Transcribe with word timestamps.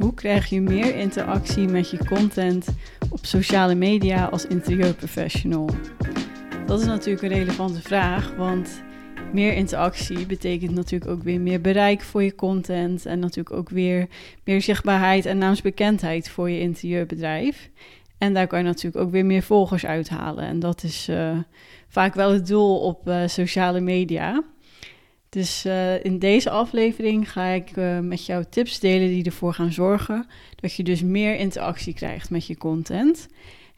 Hoe 0.00 0.14
krijg 0.14 0.46
je 0.46 0.60
meer 0.60 0.96
interactie 0.96 1.68
met 1.68 1.90
je 1.90 2.04
content 2.04 2.66
op 3.10 3.24
sociale 3.24 3.74
media 3.74 4.24
als 4.24 4.46
interieurprofessional? 4.46 5.70
Dat 6.66 6.80
is 6.80 6.86
natuurlijk 6.86 7.22
een 7.22 7.38
relevante 7.38 7.80
vraag, 7.80 8.34
want 8.36 8.82
meer 9.32 9.52
interactie 9.52 10.26
betekent 10.26 10.74
natuurlijk 10.74 11.10
ook 11.10 11.22
weer 11.22 11.40
meer 11.40 11.60
bereik 11.60 12.00
voor 12.00 12.22
je 12.22 12.34
content 12.34 13.06
en 13.06 13.18
natuurlijk 13.18 13.56
ook 13.56 13.68
weer 13.68 14.08
meer 14.44 14.62
zichtbaarheid 14.62 15.26
en 15.26 15.38
naamsbekendheid 15.38 16.28
voor 16.28 16.50
je 16.50 16.60
interieurbedrijf. 16.60 17.70
En 18.18 18.34
daar 18.34 18.46
kan 18.46 18.58
je 18.58 18.64
natuurlijk 18.64 19.04
ook 19.04 19.10
weer 19.10 19.26
meer 19.26 19.42
volgers 19.42 19.86
uithalen. 19.86 20.44
En 20.44 20.58
dat 20.58 20.82
is 20.82 21.08
uh, 21.08 21.38
vaak 21.88 22.14
wel 22.14 22.32
het 22.32 22.46
doel 22.46 22.80
op 22.80 23.08
uh, 23.08 23.22
sociale 23.26 23.80
media. 23.80 24.42
Dus 25.30 25.66
uh, 25.66 26.04
in 26.04 26.18
deze 26.18 26.50
aflevering 26.50 27.32
ga 27.32 27.46
ik 27.46 27.70
met 28.02 28.26
jou 28.26 28.44
tips 28.50 28.80
delen 28.80 29.08
die 29.08 29.24
ervoor 29.24 29.54
gaan 29.54 29.72
zorgen 29.72 30.26
dat 30.54 30.74
je 30.74 30.82
dus 30.82 31.02
meer 31.02 31.36
interactie 31.36 31.94
krijgt 31.94 32.30
met 32.30 32.46
je 32.46 32.56
content. 32.56 33.28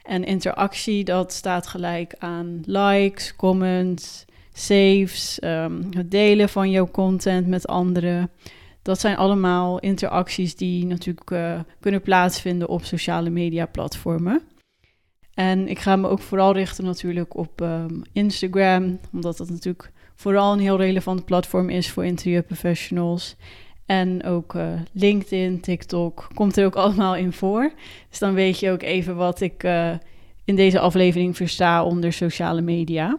En 0.02 0.24
interactie, 0.24 1.04
dat 1.04 1.32
staat 1.32 1.66
gelijk 1.66 2.14
aan 2.18 2.62
likes, 2.64 3.36
comments, 3.36 4.24
saves, 4.52 5.38
um, 5.44 5.88
het 5.90 6.10
delen 6.10 6.48
van 6.48 6.70
jouw 6.70 6.90
content 6.90 7.46
met 7.46 7.66
anderen. 7.66 8.30
Dat 8.82 9.00
zijn 9.00 9.16
allemaal 9.16 9.78
interacties 9.78 10.56
die 10.56 10.86
natuurlijk 10.86 11.30
uh, 11.30 11.60
kunnen 11.80 12.02
plaatsvinden 12.02 12.68
op 12.68 12.84
sociale 12.84 13.30
media 13.30 13.66
platformen. 13.66 14.42
En 15.34 15.68
ik 15.68 15.78
ga 15.78 15.96
me 15.96 16.08
ook 16.08 16.20
vooral 16.20 16.52
richten 16.52 16.84
natuurlijk 16.84 17.36
op 17.36 17.60
um, 17.60 18.02
Instagram, 18.12 18.98
omdat 19.12 19.36
dat 19.36 19.50
natuurlijk 19.50 19.92
vooral 20.14 20.52
een 20.52 20.58
heel 20.58 20.76
relevant 20.76 21.24
platform 21.24 21.68
is 21.68 21.90
voor 21.90 22.04
interieurprofessionals. 22.04 23.36
En 23.86 24.24
ook 24.24 24.54
uh, 24.54 24.72
LinkedIn, 24.92 25.60
TikTok 25.60 26.28
komt 26.34 26.56
er 26.56 26.64
ook 26.64 26.76
allemaal 26.76 27.16
in 27.16 27.32
voor. 27.32 27.72
Dus 28.08 28.18
dan 28.18 28.34
weet 28.34 28.58
je 28.58 28.70
ook 28.70 28.82
even 28.82 29.16
wat 29.16 29.40
ik 29.40 29.62
uh, 29.62 29.92
in 30.44 30.56
deze 30.56 30.78
aflevering 30.78 31.36
versta 31.36 31.84
onder 31.84 32.12
sociale 32.12 32.60
media. 32.60 33.18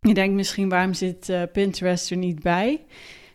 Je 0.00 0.14
denkt 0.14 0.34
misschien, 0.34 0.68
waarom 0.68 0.94
zit 0.94 1.28
uh, 1.28 1.42
Pinterest 1.52 2.10
er 2.10 2.16
niet 2.16 2.42
bij? 2.42 2.84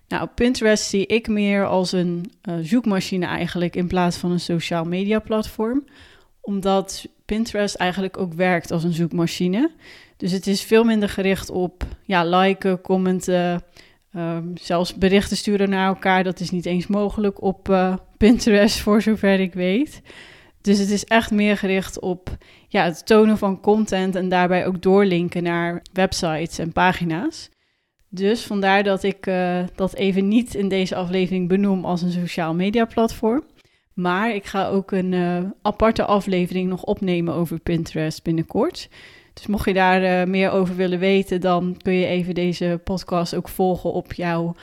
Nou, 0.08 0.28
Pinterest 0.36 0.84
zie 0.84 1.06
ik 1.06 1.28
meer 1.28 1.66
als 1.66 1.92
een 1.92 2.31
zoekmachine 2.62 3.25
eigenlijk 3.25 3.75
in 3.75 3.88
plaats 3.88 4.17
van 4.17 4.31
een 4.31 4.40
sociaal 4.40 4.84
media 4.84 5.19
platform. 5.19 5.86
Omdat 6.42 7.08
Pinterest 7.25 7.75
eigenlijk 7.75 8.17
ook 8.17 8.34
werkt 8.34 8.72
als 8.72 8.84
een 8.84 8.94
zoekmachine. 8.94 9.72
Dus 10.23 10.31
het 10.31 10.47
is 10.47 10.61
veel 10.61 10.83
minder 10.83 11.09
gericht 11.09 11.49
op 11.49 11.83
ja, 12.03 12.23
liken, 12.23 12.81
commenten, 12.81 13.63
um, 14.16 14.52
zelfs 14.57 14.95
berichten 14.95 15.38
sturen 15.38 15.69
naar 15.69 15.88
elkaar. 15.88 16.23
Dat 16.23 16.39
is 16.39 16.49
niet 16.49 16.66
eens 16.66 16.88
mogelijk 16.88 17.41
op 17.41 17.69
uh, 17.69 17.95
Pinterest, 18.17 18.79
voor 18.83 19.01
zover 19.01 19.39
ik 19.39 19.53
weet. 19.53 20.01
Dus 20.61 20.77
het 20.77 20.89
is 20.89 21.05
echt 21.05 21.31
meer 21.31 21.57
gericht 21.57 21.99
op 21.99 22.38
ja, 22.67 22.83
het 22.83 23.05
tonen 23.05 23.38
van 23.38 23.61
content 23.61 24.16
en 24.16 24.29
daarbij 24.29 24.66
ook 24.66 24.81
doorlinken 24.81 25.44
naar 25.44 25.81
websites 25.94 26.57
en 26.57 26.71
pagina's. 26.71 27.49
Dus 28.09 28.44
vandaar 28.44 28.83
dat 28.83 29.03
ik 29.03 29.27
uh, 29.27 29.63
dat 29.75 29.94
even 29.94 30.27
niet 30.27 30.55
in 30.55 30.69
deze 30.69 30.95
aflevering 30.95 31.47
benoem 31.47 31.85
als 31.85 32.01
een 32.01 32.11
sociaal 32.11 32.53
media 32.53 32.85
platform. 32.85 33.44
Maar 33.94 34.35
ik 34.35 34.45
ga 34.45 34.67
ook 34.67 34.91
een 34.91 35.11
uh, 35.11 35.44
aparte 35.61 36.05
aflevering 36.05 36.69
nog 36.69 36.83
opnemen 36.83 37.33
over 37.33 37.59
Pinterest 37.59 38.23
binnenkort. 38.23 38.89
Dus 39.34 39.48
mocht 39.48 39.66
je 39.66 39.73
daar 39.73 40.03
uh, 40.03 40.31
meer 40.31 40.52
over 40.52 40.76
willen 40.76 41.00
weten, 41.00 41.42
dan 41.42 41.78
kun 41.81 41.94
je 41.94 42.06
even 42.06 42.34
deze 42.34 42.81
podcast 42.84 43.36
ook 43.36 43.50
volgen 43.50 43.94
op 43.94 44.14
jouw 44.14 44.56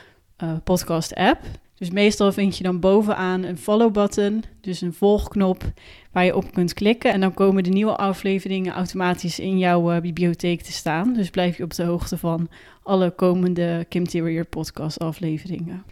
podcast-app. 0.63 1.39
Dus 1.81 1.89
meestal 1.89 2.31
vind 2.31 2.57
je 2.57 2.63
dan 2.63 2.79
bovenaan 2.79 3.43
een 3.43 3.57
follow-button, 3.57 4.43
dus 4.61 4.81
een 4.81 4.93
volgknop 4.93 5.63
waar 6.11 6.25
je 6.25 6.35
op 6.35 6.53
kunt 6.53 6.73
klikken. 6.73 7.13
En 7.13 7.19
dan 7.19 7.33
komen 7.33 7.63
de 7.63 7.69
nieuwe 7.69 7.95
afleveringen 7.95 8.73
automatisch 8.73 9.39
in 9.39 9.57
jouw 9.57 9.93
uh, 9.93 10.01
bibliotheek 10.01 10.61
te 10.61 10.71
staan. 10.71 11.13
Dus 11.13 11.29
blijf 11.29 11.57
je 11.57 11.63
op 11.63 11.73
de 11.73 11.83
hoogte 11.83 12.17
van 12.17 12.49
alle 12.83 13.11
komende 13.11 13.85
Kim 13.89 14.07
Terrier 14.07 14.45
podcast 14.45 14.99
afleveringen. 14.99 15.83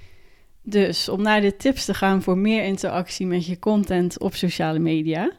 Dus 0.64 1.09
om 1.09 1.22
naar 1.22 1.42
de 1.42 1.56
tips 1.56 1.86
te 1.86 1.94
gaan 1.94 2.22
voor 2.22 2.38
meer 2.38 2.64
interactie 2.64 3.26
met 3.26 3.46
je 3.46 3.59
content 3.59 4.20
op 4.20 4.36
sociale 4.36 4.80
media. 4.80 5.32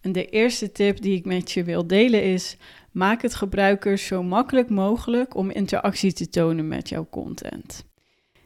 En 0.00 0.12
de 0.12 0.26
eerste 0.26 0.72
tip 0.72 1.00
die 1.00 1.16
ik 1.16 1.24
met 1.24 1.52
je 1.52 1.64
wil 1.64 1.86
delen 1.86 2.22
is: 2.22 2.56
maak 2.90 3.22
het 3.22 3.34
gebruikers 3.34 4.06
zo 4.06 4.22
makkelijk 4.22 4.70
mogelijk 4.70 5.34
om 5.34 5.50
interactie 5.50 6.12
te 6.12 6.28
tonen 6.28 6.68
met 6.68 6.88
jouw 6.88 7.06
content. 7.10 7.88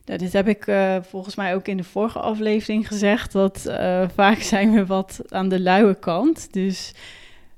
Nou, 0.04 0.18
dit 0.18 0.32
heb 0.32 0.48
ik 0.48 0.66
uh, 0.66 0.96
volgens 1.02 1.34
mij 1.34 1.54
ook 1.54 1.68
in 1.68 1.76
de 1.76 1.84
vorige 1.84 2.18
aflevering 2.18 2.88
gezegd. 2.88 3.32
Dat 3.32 3.64
uh, 3.68 4.08
vaak 4.14 4.38
zijn 4.38 4.72
we 4.72 4.86
wat 4.86 5.20
aan 5.28 5.48
de 5.48 5.60
luie 5.60 5.98
kant. 5.98 6.52
Dus 6.52 6.94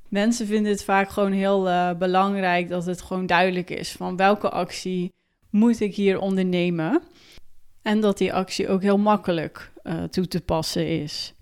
mensen 0.08 0.46
vinden 0.46 0.72
het 0.72 0.84
vaak 0.84 1.10
gewoon 1.10 1.32
heel 1.32 1.68
uh, 1.68 1.92
belangrijk 1.92 2.68
dat 2.68 2.86
het 2.86 3.02
gewoon 3.02 3.26
duidelijk 3.26 3.70
is 3.70 3.92
van 3.92 4.16
welke 4.16 4.50
actie 4.50 5.12
moet 5.50 5.80
ik 5.80 5.94
hier 5.94 6.18
ondernemen. 6.18 7.02
En 7.82 8.00
dat 8.00 8.18
die 8.18 8.32
actie 8.32 8.68
ook 8.68 8.82
heel 8.82 8.98
makkelijk 8.98 9.72
toe 10.10 10.28
te 10.28 10.40
passen 10.40 10.88
is. 11.02 11.34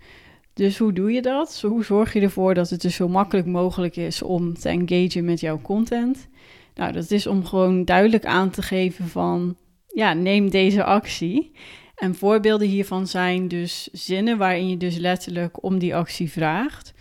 Dus 0.54 0.78
hoe 0.78 0.92
doe 0.92 1.12
je 1.12 1.22
dat? 1.22 1.60
Hoe 1.60 1.84
zorg 1.84 2.12
je 2.12 2.20
ervoor 2.20 2.54
dat 2.54 2.70
het 2.70 2.80
dus 2.80 2.94
zo 2.94 3.08
makkelijk 3.08 3.46
mogelijk 3.46 3.96
is 3.96 4.22
om 4.22 4.54
te 4.54 4.68
engagen 4.68 5.24
met 5.24 5.40
jouw 5.40 5.60
content? 5.60 6.28
Nou, 6.74 6.92
dat 6.92 7.10
is 7.10 7.26
om 7.26 7.44
gewoon 7.44 7.84
duidelijk 7.84 8.24
aan 8.24 8.50
te 8.50 8.62
geven 8.62 9.08
van 9.08 9.56
ja, 9.86 10.12
neem 10.12 10.50
deze 10.50 10.84
actie. 10.84 11.52
En 11.94 12.14
voorbeelden 12.14 12.68
hiervan 12.68 13.06
zijn 13.06 13.48
dus 13.48 13.88
zinnen 13.92 14.38
waarin 14.38 14.68
je 14.68 14.76
dus 14.76 14.96
letterlijk 14.96 15.62
om 15.62 15.78
die 15.78 15.94
actie 15.94 16.30
vraagt. 16.30 16.92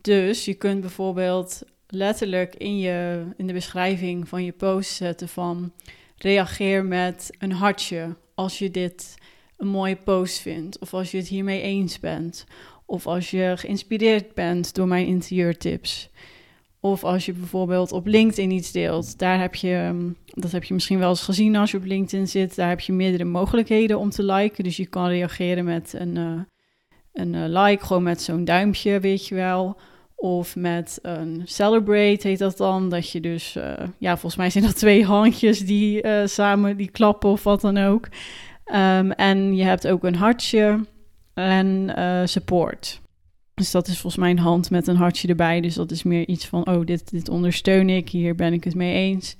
Dus 0.00 0.44
je 0.44 0.54
kunt 0.54 0.80
bijvoorbeeld 0.80 1.62
letterlijk 1.86 2.54
in, 2.54 2.78
je, 2.78 3.24
in 3.36 3.46
de 3.46 3.52
beschrijving 3.52 4.28
van 4.28 4.44
je 4.44 4.52
post 4.52 4.90
zetten 4.90 5.28
van 5.28 5.72
reageer 6.16 6.84
met 6.84 7.30
een 7.38 7.52
hartje 7.52 8.16
als 8.34 8.58
je 8.58 8.70
dit 8.70 9.14
een 9.56 9.68
mooie 9.68 9.96
post 9.96 10.38
vindt 10.38 10.78
of 10.78 10.94
als 10.94 11.10
je 11.10 11.16
het 11.16 11.28
hiermee 11.28 11.60
eens 11.60 12.00
bent 12.00 12.46
of 12.86 13.06
als 13.06 13.30
je 13.30 13.52
geïnspireerd 13.56 14.34
bent 14.34 14.74
door 14.74 14.88
mijn 14.88 15.06
interieurtips. 15.06 16.10
Of 16.80 17.04
als 17.04 17.26
je 17.26 17.32
bijvoorbeeld 17.32 17.92
op 17.92 18.06
LinkedIn 18.06 18.50
iets 18.50 18.72
deelt, 18.72 19.18
daar 19.18 19.40
heb 19.40 19.54
je, 19.54 19.72
ehm, 19.72 20.10
dat 20.26 20.52
heb 20.52 20.64
je 20.64 20.74
misschien 20.74 20.98
wel 20.98 21.08
eens 21.08 21.22
gezien 21.22 21.56
als 21.56 21.70
je 21.70 21.76
op 21.76 21.84
LinkedIn 21.84 22.28
zit, 22.28 22.56
daar 22.56 22.68
heb 22.68 22.80
je 22.80 22.92
meerdere 22.92 23.24
mogelijkheden 23.24 23.98
om 23.98 24.10
te 24.10 24.22
liken. 24.22 24.64
Dus 24.64 24.76
je 24.76 24.86
kan 24.86 25.08
reageren 25.08 25.64
met 25.64 25.94
een, 25.96 26.16
uh, 26.16 26.40
een 27.12 27.32
uh, 27.32 27.62
like, 27.64 27.86
gewoon 27.86 28.02
met 28.02 28.22
zo'n 28.22 28.44
duimpje, 28.44 29.00
weet 29.00 29.26
je 29.26 29.34
wel. 29.34 29.76
Of 30.14 30.56
met 30.56 30.98
een 31.02 31.42
celebrate 31.44 32.28
heet 32.28 32.38
dat 32.38 32.56
dan. 32.56 32.88
Dat 32.88 33.10
je 33.10 33.20
dus, 33.20 33.56
uh, 33.56 33.72
ja, 33.98 34.10
volgens 34.12 34.36
mij 34.36 34.50
zijn 34.50 34.64
dat 34.64 34.76
twee 34.76 35.04
handjes 35.04 35.60
die 35.60 36.04
samen 36.24 36.76
die 36.76 36.90
klappen 36.90 37.30
of 37.30 37.42
wat 37.42 37.60
dan 37.60 37.78
ook. 37.78 38.08
Um, 38.74 39.12
en 39.12 39.56
je 39.56 39.64
hebt 39.64 39.88
ook 39.88 40.04
een 40.04 40.14
hartje 40.14 40.80
en 41.44 41.92
support. 42.28 43.00
Dus 43.54 43.70
dat 43.70 43.86
is 43.88 43.98
volgens 43.98 44.22
mij 44.22 44.30
een 44.30 44.38
hand 44.38 44.70
met 44.70 44.86
een 44.86 44.96
hartje 44.96 45.28
erbij. 45.28 45.60
Dus 45.60 45.74
dat 45.74 45.90
is 45.90 46.02
meer 46.02 46.26
iets 46.28 46.46
van, 46.46 46.66
oh, 46.66 46.86
dit, 46.86 47.10
dit 47.10 47.28
ondersteun 47.28 47.90
ik, 47.90 48.08
hier 48.08 48.34
ben 48.34 48.52
ik 48.52 48.64
het 48.64 48.74
mee 48.74 48.94
eens. 48.94 49.36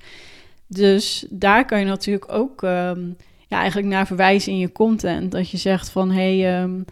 Dus 0.67 1.27
daar 1.31 1.65
kan 1.65 1.79
je 1.79 1.85
natuurlijk 1.85 2.33
ook 2.33 2.63
um, 2.63 3.17
ja, 3.47 3.59
eigenlijk 3.59 3.89
naar 3.89 4.07
verwijzen 4.07 4.53
in 4.53 4.59
je 4.59 4.73
content. 4.73 5.33
Dat 5.33 5.51
je 5.51 5.57
zegt 5.57 5.91
van, 5.91 6.11
hey, 6.11 6.63
um, 6.63 6.85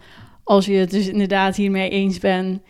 als 0.43 0.65
je 0.65 0.73
het 0.73 0.91
dus 0.91 1.07
inderdaad 1.07 1.55
hiermee 1.55 1.89
eens 1.89 2.19
bent, 2.19 2.61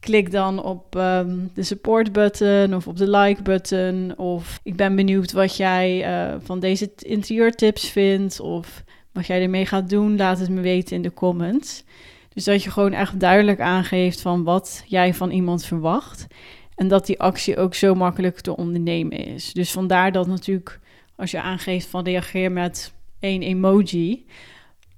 klik 0.00 0.30
dan 0.30 0.62
op 0.62 0.94
um, 0.96 1.50
de 1.54 1.62
support 1.62 2.12
button 2.12 2.74
of 2.74 2.86
op 2.86 2.96
de 2.96 3.10
like 3.10 3.42
button. 3.42 4.18
Of 4.18 4.60
ik 4.62 4.76
ben 4.76 4.96
benieuwd 4.96 5.32
wat 5.32 5.56
jij 5.56 6.08
uh, 6.08 6.34
van 6.42 6.60
deze 6.60 6.92
interieurtips 6.96 7.88
vindt 7.88 8.40
of 8.40 8.83
wat 9.14 9.26
jij 9.26 9.42
ermee 9.42 9.66
gaat 9.66 9.90
doen. 9.90 10.16
Laat 10.16 10.38
het 10.38 10.48
me 10.48 10.60
weten 10.60 10.96
in 10.96 11.02
de 11.02 11.14
comments. 11.14 11.84
Dus 12.32 12.44
dat 12.44 12.62
je 12.62 12.70
gewoon 12.70 12.92
echt 12.92 13.20
duidelijk 13.20 13.60
aangeeft 13.60 14.20
van 14.20 14.44
wat 14.44 14.84
jij 14.86 15.14
van 15.14 15.30
iemand 15.30 15.64
verwacht. 15.64 16.26
En 16.74 16.88
dat 16.88 17.06
die 17.06 17.20
actie 17.20 17.56
ook 17.56 17.74
zo 17.74 17.94
makkelijk 17.94 18.40
te 18.40 18.56
ondernemen 18.56 19.18
is. 19.18 19.52
Dus 19.52 19.72
vandaar 19.72 20.12
dat 20.12 20.26
natuurlijk 20.26 20.80
als 21.16 21.30
je 21.30 21.40
aangeeft 21.40 21.86
van 21.86 22.04
reageer 22.04 22.52
met 22.52 22.94
één 23.20 23.42
emoji. 23.42 24.26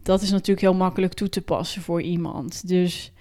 Dat 0.02 0.22
is 0.22 0.30
natuurlijk 0.30 0.60
heel 0.60 0.74
makkelijk 0.74 1.14
toe 1.14 1.28
te 1.28 1.42
passen 1.42 1.82
voor 1.82 2.02
iemand. 2.02 2.68
Dus 2.68 3.12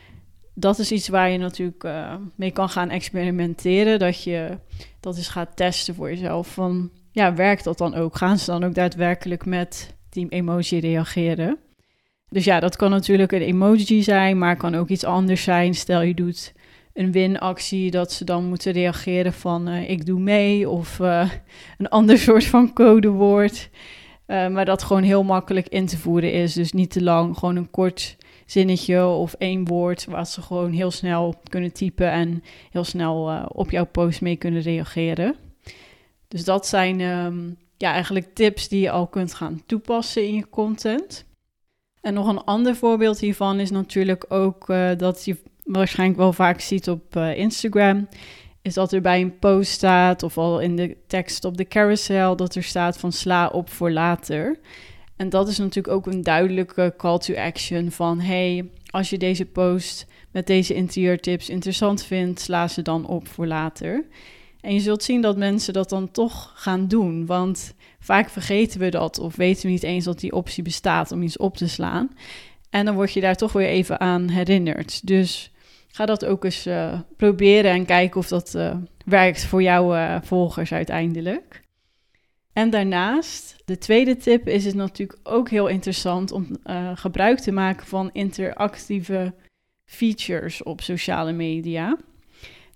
dat 0.53 0.79
is 0.79 0.91
iets 0.91 1.07
waar 1.07 1.29
je 1.29 1.37
natuurlijk 1.37 1.83
uh, 1.83 2.15
mee 2.35 2.51
kan 2.51 2.69
gaan 2.69 2.89
experimenteren. 2.89 3.99
Dat 3.99 4.23
je 4.23 4.57
dat 4.99 5.17
eens 5.17 5.27
gaat 5.27 5.55
testen 5.55 5.95
voor 5.95 6.09
jezelf. 6.09 6.47
Van 6.47 6.91
ja, 7.11 7.33
werkt 7.33 7.63
dat 7.63 7.77
dan 7.77 7.93
ook? 7.95 8.17
Gaan 8.17 8.37
ze 8.37 8.45
dan 8.45 8.63
ook 8.63 8.73
daadwerkelijk 8.73 9.45
met 9.45 9.94
die 10.15 10.29
emoji 10.29 10.79
reageren? 10.79 11.57
Dus 12.29 12.45
ja, 12.45 12.59
dat 12.59 12.75
kan 12.75 12.89
natuurlijk 12.89 13.31
een 13.31 13.41
emoji 13.41 14.03
zijn, 14.03 14.37
maar 14.37 14.57
kan 14.57 14.75
ook 14.75 14.89
iets 14.89 15.03
anders 15.03 15.43
zijn. 15.43 15.73
Stel 15.73 16.01
je 16.01 16.13
doet 16.13 16.53
een 16.93 17.11
winactie, 17.11 17.91
dat 17.91 18.11
ze 18.11 18.25
dan 18.25 18.45
moeten 18.45 18.71
reageren 18.71 19.33
van 19.33 19.69
uh, 19.69 19.89
ik 19.89 20.05
doe 20.05 20.19
mee 20.19 20.69
of 20.69 20.99
uh, 20.99 21.31
een 21.77 21.89
ander 21.89 22.17
soort 22.27 22.45
van 22.45 22.73
codewoord. 22.73 23.69
Uh, 24.27 24.47
maar 24.47 24.65
dat 24.65 24.83
gewoon 24.83 25.03
heel 25.03 25.23
makkelijk 25.23 25.67
in 25.67 25.85
te 25.85 25.97
voeren 25.97 26.33
is. 26.33 26.53
Dus 26.53 26.71
niet 26.71 26.91
te 26.91 27.03
lang, 27.03 27.37
gewoon 27.37 27.55
een 27.55 27.71
kort 27.71 28.17
zinnetje 28.45 29.05
of 29.05 29.33
één 29.33 29.67
woord 29.67 30.05
waar 30.05 30.27
ze 30.27 30.41
gewoon 30.41 30.71
heel 30.71 30.91
snel 30.91 31.35
kunnen 31.49 31.73
typen 31.73 32.11
en 32.11 32.43
heel 32.71 32.83
snel 32.83 33.47
op 33.47 33.71
jouw 33.71 33.85
post 33.85 34.21
mee 34.21 34.35
kunnen 34.35 34.61
reageren. 34.61 35.35
Dus 36.27 36.43
dat 36.43 36.67
zijn 36.67 37.01
um, 37.01 37.57
ja, 37.77 37.91
eigenlijk 37.91 38.33
tips 38.33 38.67
die 38.67 38.81
je 38.81 38.91
al 38.91 39.07
kunt 39.07 39.33
gaan 39.33 39.61
toepassen 39.65 40.27
in 40.27 40.35
je 40.35 40.49
content. 40.49 41.25
En 42.01 42.13
nog 42.13 42.27
een 42.27 42.43
ander 42.43 42.75
voorbeeld 42.75 43.19
hiervan 43.19 43.59
is 43.59 43.71
natuurlijk 43.71 44.25
ook 44.29 44.69
uh, 44.69 44.89
dat 44.97 45.25
je 45.25 45.37
waarschijnlijk 45.63 46.19
wel 46.19 46.33
vaak 46.33 46.59
ziet 46.59 46.89
op 46.89 47.15
uh, 47.15 47.37
Instagram, 47.37 48.07
is 48.61 48.73
dat 48.73 48.91
er 48.91 49.01
bij 49.01 49.21
een 49.21 49.39
post 49.39 49.71
staat 49.71 50.23
of 50.23 50.37
al 50.37 50.59
in 50.59 50.75
de 50.75 50.97
tekst 51.07 51.45
op 51.45 51.57
de 51.57 51.67
carousel 51.67 52.35
dat 52.35 52.55
er 52.55 52.63
staat 52.63 52.97
van 52.97 53.11
sla 53.11 53.47
op 53.47 53.69
voor 53.69 53.91
later. 53.91 54.59
En 55.15 55.29
dat 55.29 55.47
is 55.47 55.57
natuurlijk 55.57 55.95
ook 55.95 56.05
een 56.05 56.23
duidelijke 56.23 56.93
call 56.97 57.17
to 57.17 57.35
action 57.35 57.91
van 57.91 58.19
hey, 58.19 58.69
als 58.89 59.09
je 59.09 59.17
deze 59.17 59.45
post 59.45 60.05
met 60.31 60.47
deze 60.47 60.73
interieurtips 60.73 61.49
interessant 61.49 62.03
vindt, 62.03 62.39
sla 62.39 62.67
ze 62.67 62.81
dan 62.81 63.07
op 63.07 63.27
voor 63.27 63.47
later. 63.47 64.05
En 64.65 64.73
je 64.73 64.79
zult 64.79 65.03
zien 65.03 65.21
dat 65.21 65.37
mensen 65.37 65.73
dat 65.73 65.89
dan 65.89 66.11
toch 66.11 66.51
gaan 66.55 66.87
doen, 66.87 67.25
want 67.25 67.73
vaak 67.99 68.29
vergeten 68.29 68.79
we 68.79 68.89
dat 68.89 69.19
of 69.19 69.35
weten 69.35 69.65
we 69.65 69.71
niet 69.71 69.83
eens 69.83 70.05
dat 70.05 70.19
die 70.19 70.33
optie 70.33 70.63
bestaat 70.63 71.11
om 71.11 71.21
iets 71.21 71.37
op 71.37 71.57
te 71.57 71.67
slaan. 71.67 72.09
En 72.69 72.85
dan 72.85 72.95
word 72.95 73.13
je 73.13 73.21
daar 73.21 73.35
toch 73.35 73.51
weer 73.51 73.67
even 73.67 73.99
aan 73.99 74.29
herinnerd. 74.29 75.07
Dus 75.07 75.51
ga 75.87 76.05
dat 76.05 76.25
ook 76.25 76.43
eens 76.43 76.67
uh, 76.67 76.99
proberen 77.17 77.71
en 77.71 77.85
kijken 77.85 78.19
of 78.19 78.27
dat 78.27 78.53
uh, 78.55 78.75
werkt 79.05 79.45
voor 79.45 79.61
jouw 79.61 79.95
uh, 79.95 80.17
volgers 80.21 80.71
uiteindelijk. 80.71 81.61
En 82.53 82.69
daarnaast, 82.69 83.55
de 83.65 83.77
tweede 83.77 84.17
tip 84.17 84.47
is 84.47 84.65
het 84.65 84.75
natuurlijk 84.75 85.19
ook 85.23 85.49
heel 85.49 85.67
interessant 85.67 86.31
om 86.31 86.47
gebruik 86.95 87.39
te 87.39 87.51
maken 87.51 87.87
van 87.87 88.09
interactieve 88.13 89.33
features 89.85 90.63
op 90.63 90.81
sociale 90.81 91.31
media. 91.31 91.97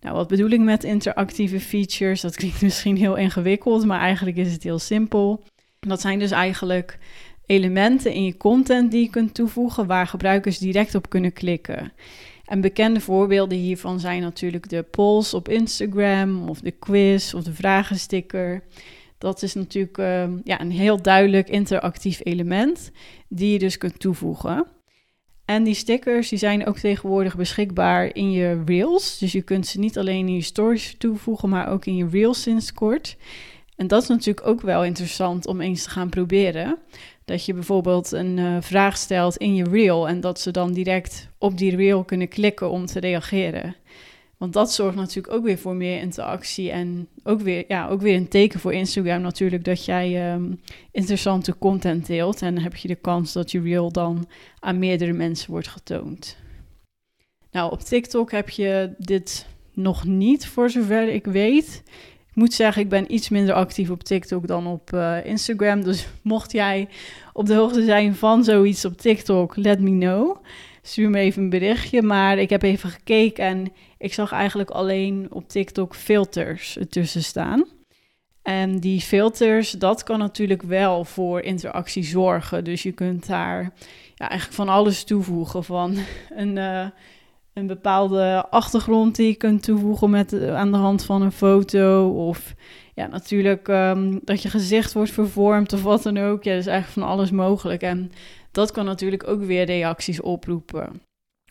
Nou, 0.02 0.16
wat 0.16 0.28
bedoel 0.28 0.50
ik 0.50 0.60
met 0.60 0.84
interactieve 0.84 1.60
features? 1.60 2.22
Dat 2.22 2.36
klinkt 2.36 2.62
misschien 2.70 2.98
heel 2.98 3.16
ingewikkeld, 3.16 3.86
maar 3.86 4.00
eigenlijk 4.00 4.38
is 4.38 4.52
het 4.52 4.64
heel 4.64 4.80
simpel. 4.80 5.44
Dat 5.80 6.02
zijn 6.02 6.20
dus 6.20 6.32
eigenlijk 6.32 6.98
elementen 7.46 8.14
in 8.14 8.24
je 8.24 8.38
content 8.38 8.92
die 8.92 9.04
je 9.04 9.10
kunt 9.10 9.34
toevoegen 9.34 9.86
waar 9.86 10.08
gebruikers 10.08 10.58
direct 10.58 10.96
op 10.96 11.10
kunnen 11.10 11.34
klikken. 11.34 11.92
En 12.46 12.62
bekende 12.62 13.00
voorbeelden 13.00 13.58
hiervan 13.58 14.00
zijn 14.00 14.22
natuurlijk 14.22 14.70
de 14.70 14.84
polls 14.84 15.34
op 15.34 15.50
Instagram 15.50 16.50
of 16.50 16.60
de 16.60 16.72
quiz 16.72 17.34
of 17.34 17.44
de 17.44 17.54
vragensticker. 17.54 18.64
Dat 19.18 19.42
is 19.42 19.54
natuurlijk 19.54 19.98
uh, 19.98 20.24
ja, 20.44 20.62
een 20.62 20.72
heel 20.72 21.02
duidelijk 21.02 21.50
interactief 21.50 22.20
element 22.24 22.92
die 23.28 23.52
je 23.52 23.60
dus 23.60 23.78
kunt 23.78 24.00
toevoegen. 24.00 24.68
En 25.50 25.64
die 25.64 25.74
stickers 25.74 26.30
die 26.30 26.40
zijn 26.40 26.66
ook 26.66 26.78
tegenwoordig 26.78 27.36
beschikbaar 27.36 28.16
in 28.16 28.32
je 28.32 28.64
Reels. 28.66 29.18
Dus 29.18 29.32
je 29.32 29.42
kunt 29.42 29.68
ze 29.68 29.80
niet 29.80 29.98
alleen 29.98 30.28
in 30.28 30.36
je 30.36 30.42
stories 30.42 30.96
toevoegen, 30.98 31.50
maar 31.50 31.70
ook 31.70 31.86
in 31.86 31.96
je 31.96 32.08
Reels 32.12 32.42
sinds 32.42 32.74
kort. 32.74 33.18
En 33.76 33.88
dat 33.88 34.02
is 34.02 34.08
natuurlijk 34.08 34.48
ook 34.48 34.62
wel 34.62 34.84
interessant 34.84 35.48
om 35.48 35.62
eens 35.62 35.84
te 35.84 35.90
gaan 35.90 36.10
proberen. 36.10 36.78
Dat 37.26 37.46
je 37.46 37.54
bijvoorbeeld 37.54 38.12
een 38.12 38.38
uh, 38.38 38.58
vraag 38.60 38.98
stelt 38.98 39.38
in 39.38 39.56
je 39.56 39.64
reel 39.64 40.08
en 40.08 40.22
dat 40.22 40.40
ze 40.40 40.52
dan 40.52 40.74
direct 40.74 41.30
op 41.38 41.58
die 41.58 41.76
reel 41.76 42.04
kunnen 42.04 42.28
klikken 42.28 42.70
om 42.70 42.86
te 42.86 43.00
reageren. 43.00 43.76
Want 44.40 44.54
dat 44.54 44.74
zorgt 44.74 44.96
natuurlijk 44.96 45.34
ook 45.34 45.44
weer 45.44 45.58
voor 45.58 45.76
meer 45.76 46.02
interactie 46.02 46.72
en 46.72 47.08
ook 47.24 47.42
weer, 47.42 47.66
ja, 47.68 47.88
ook 47.88 48.02
weer 48.02 48.16
een 48.16 48.28
teken 48.28 48.60
voor 48.60 48.74
Instagram 48.74 49.22
natuurlijk 49.22 49.64
dat 49.64 49.86
jij 49.86 50.34
um, 50.34 50.62
interessante 50.92 51.58
content 51.58 52.06
deelt. 52.06 52.42
En 52.42 52.54
dan 52.54 52.64
heb 52.64 52.76
je 52.76 52.88
de 52.88 52.96
kans 52.96 53.34
dat 53.34 53.52
je 53.52 53.62
reel 53.62 53.92
dan 53.92 54.28
aan 54.60 54.80
meerdere 54.80 55.14
mensen 55.14 55.52
wordt 55.52 55.68
getoond. 55.68 56.38
Nou, 57.52 57.72
op 57.72 57.80
TikTok 57.80 58.32
heb 58.32 58.50
je 58.50 58.96
dit 58.98 59.48
nog 59.74 60.06
niet 60.06 60.48
voor 60.48 60.70
zover 60.70 61.08
ik 61.08 61.26
weet 61.26 61.84
moet 62.34 62.54
zeggen, 62.54 62.82
ik 62.82 62.90
ben 62.90 63.14
iets 63.14 63.30
minder 63.30 63.54
actief 63.56 63.90
op 63.90 64.04
TikTok 64.04 64.48
dan 64.48 64.68
op 64.68 64.94
uh, 64.94 65.26
Instagram. 65.26 65.84
Dus 65.84 66.08
mocht 66.22 66.52
jij 66.52 66.88
op 67.34 67.46
de 67.46 67.54
hoogte 67.54 67.84
zijn 67.84 68.16
van 68.16 68.44
zoiets 68.44 68.86
op 68.86 68.98
TikTok, 68.98 69.56
let 69.56 69.80
me 69.80 69.90
know. 69.90 70.38
Stuur 70.90 71.10
me 71.10 71.20
even 71.20 71.44
een 71.44 71.50
berichtje. 71.50 72.02
Maar 72.02 72.38
ik 72.38 72.50
heb 72.50 72.62
even 72.62 72.90
gekeken 72.90 73.44
en 73.44 73.72
ik 73.98 74.14
zag 74.14 74.32
eigenlijk 74.32 74.70
alleen 74.70 75.28
op 75.32 75.50
TikTok 75.50 75.96
filters 75.96 76.78
ertussen 76.78 77.24
staan. 77.24 77.66
En 78.42 78.80
die 78.80 79.02
filters, 79.02 79.72
dat 79.72 80.04
kan 80.04 80.20
natuurlijk 80.20 80.62
wel 80.62 81.06
voor 81.06 81.42
interactie 81.42 82.04
zorgen. 82.04 82.64
Dus 82.64 82.84
je 82.84 82.92
kunt 82.92 83.28
daar 83.28 83.62
ja, 84.16 84.30
eigenlijk 84.30 84.54
van 84.54 84.70
alles 84.70 85.04
toevoegen. 85.04 85.64
Van 85.64 85.98
een, 86.30 86.56
uh, 86.56 86.86
een 87.54 87.68
bepaalde 87.68 88.46
achtergrond 88.50 89.16
die 89.16 89.28
je 89.28 89.36
kunt 89.36 89.64
toevoegen 89.64 90.10
met, 90.10 90.34
eh, 90.34 90.56
aan 90.56 90.72
de 90.72 90.78
hand 90.78 91.06
van 91.06 91.22
een 91.22 91.32
foto. 91.32 92.10
Of 92.10 92.54
ja, 92.96 93.08
natuurlijk 93.08 93.68
um, 93.68 94.20
dat 94.24 94.42
je 94.42 94.50
gezicht 94.50 94.94
wordt 94.94 95.12
vervormd 95.12 95.74
of 95.74 95.84
wat 95.84 96.04
dan 96.04 96.18
ook. 96.18 96.44
Ja, 96.44 96.54
is 96.54 96.68
eigenlijk 96.68 97.00
van 97.00 97.16
alles 97.16 97.32
mogelijk. 97.32 97.82
En 97.82 98.12
dat 98.52 98.72
kan 98.72 98.86
natuurlijk 98.86 99.28
ook 99.28 99.44
weer 99.44 99.66
reacties 99.66 100.22
oproepen. 100.22 101.02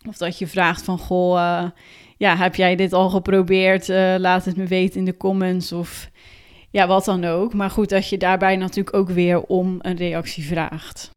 Of 0.07 0.17
dat 0.17 0.37
je 0.37 0.47
vraagt 0.47 0.83
van, 0.83 0.97
goh, 0.97 1.35
uh, 1.35 1.69
ja, 2.17 2.35
heb 2.35 2.55
jij 2.55 2.75
dit 2.75 2.93
al 2.93 3.09
geprobeerd? 3.09 3.89
Uh, 3.89 4.15
laat 4.17 4.45
het 4.45 4.57
me 4.57 4.65
weten 4.65 4.99
in 4.99 5.05
de 5.05 5.17
comments 5.17 5.71
of 5.71 6.09
ja, 6.71 6.87
wat 6.87 7.05
dan 7.05 7.25
ook. 7.25 7.53
Maar 7.53 7.69
goed, 7.69 7.89
dat 7.89 8.09
je 8.09 8.17
daarbij 8.17 8.55
natuurlijk 8.55 8.95
ook 8.95 9.09
weer 9.09 9.41
om 9.41 9.77
een 9.81 9.97
reactie 9.97 10.43
vraagt. 10.43 11.11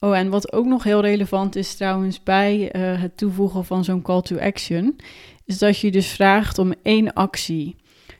Oh, 0.00 0.16
en 0.16 0.28
wat 0.28 0.52
ook 0.52 0.66
nog 0.66 0.84
heel 0.84 1.00
relevant 1.00 1.56
is 1.56 1.74
trouwens 1.74 2.22
bij 2.22 2.76
uh, 2.76 3.00
het 3.00 3.16
toevoegen 3.16 3.64
van 3.64 3.84
zo'n 3.84 4.02
call 4.02 4.22
to 4.22 4.38
action, 4.38 4.96
is 5.44 5.58
dat 5.58 5.78
je 5.78 5.90
dus 5.90 6.08
vraagt 6.08 6.58
om 6.58 6.74
één 6.82 7.12
actie. 7.12 7.76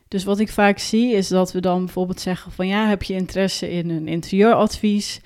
Dus 0.09 0.25
wat 0.25 0.39
ik 0.39 0.51
vaak 0.51 0.79
zie 0.79 1.13
is 1.13 1.29
dat 1.29 1.53
we 1.53 1.61
dan 1.61 1.85
bijvoorbeeld 1.85 2.21
zeggen 2.21 2.53
van 2.53 2.67
ja, 2.67 2.89
heb 2.89 3.03
je 3.03 3.15
interesse 3.15 3.71
in 3.71 3.91
een 3.91 4.09
interieuradvies? 4.09 5.21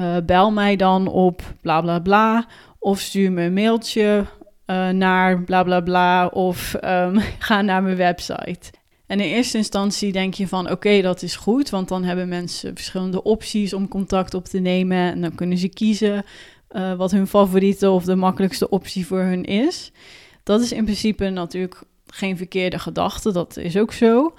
Uh, 0.00 0.16
bel 0.26 0.50
mij 0.50 0.76
dan 0.76 1.06
op 1.06 1.42
bla 1.60 1.80
bla 1.80 1.98
bla 1.98 2.46
of 2.78 3.00
stuur 3.00 3.32
me 3.32 3.42
een 3.42 3.52
mailtje 3.52 4.26
uh, 4.66 4.88
naar 4.88 5.42
bla 5.42 5.62
bla 5.62 5.80
bla 5.80 6.26
of 6.26 6.76
um, 6.84 7.20
ga 7.38 7.62
naar 7.62 7.82
mijn 7.82 7.96
website. 7.96 8.70
En 9.06 9.20
in 9.20 9.34
eerste 9.34 9.56
instantie 9.56 10.12
denk 10.12 10.34
je 10.34 10.48
van 10.48 10.70
oké, 10.70 11.00
dat 11.00 11.22
is 11.22 11.36
goed, 11.36 11.70
want 11.70 11.88
dan 11.88 12.04
hebben 12.04 12.28
mensen 12.28 12.74
verschillende 12.74 13.22
opties 13.22 13.72
om 13.72 13.88
contact 13.88 14.34
op 14.34 14.44
te 14.44 14.58
nemen 14.58 14.98
en 14.98 15.20
dan 15.20 15.34
kunnen 15.34 15.58
ze 15.58 15.68
kiezen 15.68 16.24
uh, 16.70 16.94
wat 16.94 17.10
hun 17.10 17.26
favoriete 17.26 17.90
of 17.90 18.04
de 18.04 18.16
makkelijkste 18.16 18.68
optie 18.68 19.06
voor 19.06 19.22
hun 19.22 19.44
is. 19.44 19.92
Dat 20.42 20.60
is 20.60 20.72
in 20.72 20.84
principe 20.84 21.28
natuurlijk 21.28 21.82
geen 22.06 22.36
verkeerde 22.36 22.78
gedachte, 22.78 23.32
dat 23.32 23.56
is 23.56 23.76
ook 23.76 23.92
zo. 23.92 24.34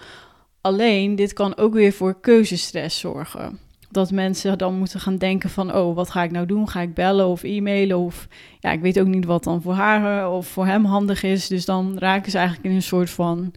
Alleen 0.62 1.15
dit 1.15 1.34
kan 1.34 1.58
ook 1.58 1.74
weer 1.74 1.94
voor 1.94 2.20
keuzestress 2.22 3.00
zorgen. 3.00 3.60
Dat 3.91 4.12
mensen 4.12 4.57
dan 4.57 4.77
moeten 4.77 5.00
gaan 5.00 5.17
denken 5.17 5.50
van, 5.50 5.75
oh, 5.75 5.95
wat 5.95 6.10
ga 6.10 6.24
ik 6.24 6.31
nou 6.31 6.45
doen? 6.45 6.69
Ga 6.69 6.81
ik 6.81 6.93
bellen 6.93 7.27
of 7.27 7.43
e-mailen? 7.43 7.98
Of 7.98 8.27
ja, 8.60 8.71
ik 8.71 8.81
weet 8.81 9.00
ook 9.00 9.07
niet 9.07 9.25
wat 9.25 9.43
dan 9.43 9.62
voor 9.62 9.74
haar 9.74 10.31
of 10.31 10.48
voor 10.48 10.65
hem 10.65 10.86
handig 10.86 11.24
is. 11.24 11.48
Dus 11.48 11.65
dan 11.65 11.98
raken 11.98 12.31
ze 12.31 12.38
eigenlijk 12.38 12.67
in 12.67 12.75
een 12.75 12.81
soort 12.81 13.10
van 13.10 13.53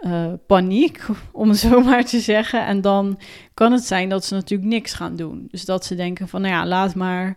uh, 0.00 0.32
paniek, 0.46 1.06
om 1.32 1.48
het 1.48 1.58
zo 1.58 1.80
maar 1.80 2.04
te 2.04 2.20
zeggen. 2.20 2.66
En 2.66 2.80
dan 2.80 3.18
kan 3.54 3.72
het 3.72 3.84
zijn 3.84 4.08
dat 4.08 4.24
ze 4.24 4.34
natuurlijk 4.34 4.70
niks 4.70 4.92
gaan 4.92 5.16
doen. 5.16 5.48
Dus 5.50 5.64
dat 5.64 5.84
ze 5.84 5.94
denken 5.94 6.28
van, 6.28 6.40
nou 6.40 6.54
ja, 6.54 6.66
laat 6.66 6.94
maar, 6.94 7.36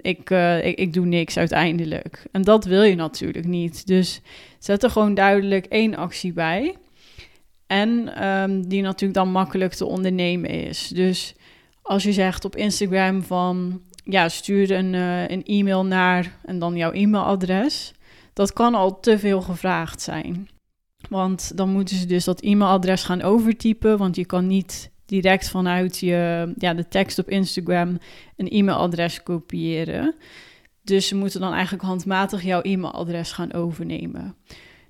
ik, 0.00 0.30
uh, 0.30 0.64
ik, 0.64 0.78
ik, 0.78 0.92
doe 0.92 1.06
niks 1.06 1.36
uiteindelijk. 1.36 2.26
En 2.32 2.42
dat 2.42 2.64
wil 2.64 2.82
je 2.82 2.94
natuurlijk 2.94 3.46
niet. 3.46 3.86
Dus 3.86 4.20
zet 4.58 4.82
er 4.82 4.90
gewoon 4.90 5.14
duidelijk 5.14 5.66
één 5.66 5.94
actie 5.94 6.32
bij. 6.32 6.76
En 7.66 8.24
um, 8.26 8.68
die 8.68 8.82
natuurlijk 8.82 9.14
dan 9.14 9.30
makkelijk 9.30 9.74
te 9.74 9.86
ondernemen 9.86 10.50
is. 10.50 10.88
Dus 10.88 11.34
als 11.82 12.02
je 12.02 12.12
zegt 12.12 12.44
op 12.44 12.56
Instagram 12.56 13.22
van, 13.22 13.80
ja, 14.04 14.28
stuur 14.28 14.70
een, 14.70 14.92
uh, 14.92 15.28
een 15.28 15.44
e-mail 15.44 15.86
naar 15.86 16.38
en 16.44 16.58
dan 16.58 16.76
jouw 16.76 16.92
e-mailadres. 16.92 17.92
Dat 18.32 18.52
kan 18.52 18.74
al 18.74 19.00
te 19.00 19.18
veel 19.18 19.42
gevraagd 19.42 20.02
zijn. 20.02 20.48
Want 21.08 21.56
dan 21.56 21.70
moeten 21.70 21.96
ze 21.96 22.06
dus 22.06 22.24
dat 22.24 22.40
e-mailadres 22.40 23.02
gaan 23.02 23.22
overtypen, 23.22 23.98
want 23.98 24.16
je 24.16 24.24
kan 24.24 24.46
niet 24.46 24.90
direct 25.06 25.48
vanuit 25.48 25.98
je, 25.98 26.52
ja, 26.56 26.74
de 26.74 26.88
tekst 26.88 27.18
op 27.18 27.30
Instagram 27.30 27.98
een 28.36 28.48
e-mailadres 28.48 29.22
kopiëren. 29.22 30.14
Dus 30.82 31.08
ze 31.08 31.16
moeten 31.16 31.40
dan 31.40 31.52
eigenlijk 31.52 31.84
handmatig 31.84 32.42
jouw 32.42 32.62
e-mailadres 32.62 33.32
gaan 33.32 33.52
overnemen. 33.52 34.36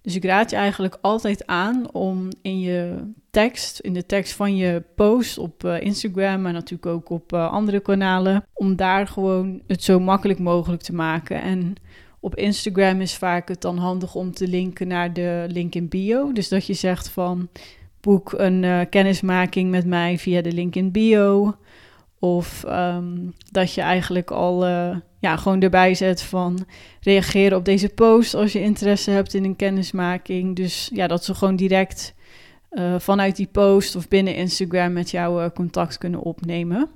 Dus 0.06 0.14
ik 0.14 0.24
raad 0.24 0.50
je 0.50 0.56
eigenlijk 0.56 0.98
altijd 1.00 1.46
aan 1.46 1.92
om 1.92 2.28
in 2.42 2.60
je 2.60 3.12
tekst, 3.30 3.78
in 3.78 3.92
de 3.92 4.06
tekst 4.06 4.32
van 4.32 4.56
je 4.56 4.82
post 4.94 5.38
op 5.38 5.64
uh, 5.64 5.80
Instagram, 5.80 6.42
maar 6.42 6.52
natuurlijk 6.52 6.86
ook 6.86 7.10
op 7.10 7.32
uh, 7.32 7.50
andere 7.50 7.80
kanalen, 7.80 8.44
om 8.52 8.76
daar 8.76 9.06
gewoon 9.06 9.62
het 9.66 9.82
zo 9.82 10.00
makkelijk 10.00 10.38
mogelijk 10.38 10.82
te 10.82 10.94
maken. 10.94 11.42
En 11.42 11.74
op 12.20 12.34
Instagram 12.34 13.00
is 13.00 13.16
vaak 13.16 13.48
het 13.48 13.60
dan 13.60 13.78
handig 13.78 14.14
om 14.14 14.32
te 14.32 14.48
linken 14.48 14.88
naar 14.88 15.12
de 15.12 15.46
link 15.48 15.74
in 15.74 15.88
bio. 15.88 16.32
Dus 16.32 16.48
dat 16.48 16.66
je 16.66 16.74
zegt 16.74 17.08
van 17.08 17.48
boek 18.00 18.32
een 18.32 18.62
uh, 18.62 18.80
kennismaking 18.90 19.70
met 19.70 19.86
mij 19.86 20.18
via 20.18 20.42
de 20.42 20.52
link 20.52 20.74
in 20.74 20.90
bio. 20.90 21.54
Of 22.18 22.64
um, 22.68 23.34
dat 23.50 23.72
je 23.72 23.80
eigenlijk 23.80 24.30
al 24.30 24.64
ja, 25.26 25.36
gewoon 25.36 25.60
erbij 25.60 25.94
zet 25.94 26.22
van 26.22 26.66
reageren 27.00 27.58
op 27.58 27.64
deze 27.64 27.88
post 27.88 28.34
als 28.34 28.52
je 28.52 28.60
interesse 28.60 29.10
hebt 29.10 29.34
in 29.34 29.44
een 29.44 29.56
kennismaking. 29.56 30.56
Dus 30.56 30.90
ja, 30.92 31.06
dat 31.06 31.24
ze 31.24 31.34
gewoon 31.34 31.56
direct 31.56 32.14
uh, 32.70 32.94
vanuit 32.98 33.36
die 33.36 33.48
post 33.52 33.96
of 33.96 34.08
binnen 34.08 34.34
Instagram 34.34 34.92
met 34.92 35.10
jou 35.10 35.42
uh, 35.42 35.50
contact 35.54 35.98
kunnen 35.98 36.20
opnemen. 36.20 36.90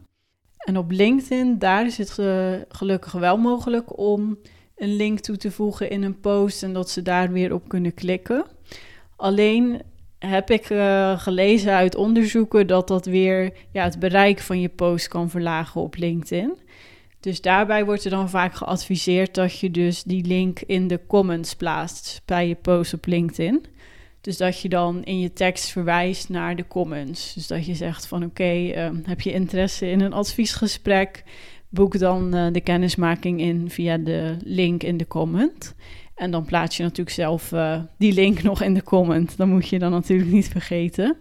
En 0.58 0.76
op 0.76 0.90
LinkedIn, 0.90 1.58
daar 1.58 1.86
is 1.86 1.98
het 1.98 2.16
uh, 2.20 2.52
gelukkig 2.68 3.12
wel 3.12 3.36
mogelijk 3.36 3.98
om 3.98 4.38
een 4.76 4.96
link 4.96 5.18
toe 5.18 5.36
te 5.36 5.50
voegen 5.50 5.90
in 5.90 6.02
een 6.02 6.20
post 6.20 6.62
en 6.62 6.72
dat 6.72 6.90
ze 6.90 7.02
daar 7.02 7.32
weer 7.32 7.54
op 7.54 7.68
kunnen 7.68 7.94
klikken. 7.94 8.44
Alleen 9.16 9.82
heb 10.18 10.50
ik 10.50 10.64
gelezen 11.16 11.72
uit 11.72 11.94
onderzoeken 11.94 12.66
dat 12.66 12.88
dat 12.88 13.06
weer 13.06 13.52
ja, 13.72 13.84
het 13.84 13.98
bereik 13.98 14.40
van 14.40 14.60
je 14.60 14.68
post 14.68 15.08
kan 15.08 15.30
verlagen 15.30 15.80
op 15.80 15.96
LinkedIn. 15.96 16.58
Dus 17.20 17.40
daarbij 17.40 17.84
wordt 17.84 18.04
er 18.04 18.10
dan 18.10 18.30
vaak 18.30 18.54
geadviseerd 18.54 19.34
dat 19.34 19.58
je 19.58 19.70
dus 19.70 20.02
die 20.02 20.26
link 20.26 20.60
in 20.60 20.88
de 20.88 21.00
comments 21.06 21.54
plaatst 21.54 22.22
bij 22.24 22.48
je 22.48 22.54
post 22.54 22.94
op 22.94 23.06
LinkedIn. 23.06 23.64
Dus 24.20 24.36
dat 24.36 24.60
je 24.60 24.68
dan 24.68 25.04
in 25.04 25.20
je 25.20 25.32
tekst 25.32 25.70
verwijst 25.70 26.28
naar 26.28 26.56
de 26.56 26.66
comments. 26.66 27.34
Dus 27.34 27.46
dat 27.46 27.66
je 27.66 27.74
zegt 27.74 28.06
van 28.06 28.24
oké, 28.24 28.70
ehm, 28.70 28.96
heb 29.02 29.20
je 29.20 29.32
interesse 29.32 29.90
in 29.90 30.00
een 30.00 30.12
adviesgesprek? 30.12 31.24
Boek 31.68 31.98
dan 31.98 32.36
uh, 32.36 32.52
de 32.52 32.60
kennismaking 32.60 33.40
in 33.40 33.70
via 33.70 33.98
de 33.98 34.36
link 34.44 34.82
in 34.82 34.96
de 34.96 35.06
comment. 35.06 35.74
En 36.14 36.30
dan 36.30 36.44
plaats 36.44 36.76
je 36.76 36.82
natuurlijk 36.82 37.16
zelf 37.16 37.52
uh, 37.52 37.80
die 37.98 38.12
link 38.12 38.42
nog 38.50 38.62
in 38.62 38.74
de 38.74 38.82
comment. 38.82 39.36
Dat 39.36 39.46
moet 39.46 39.68
je 39.68 39.78
dan 39.78 39.90
natuurlijk 39.90 40.30
niet 40.30 40.48
vergeten. 40.48 41.16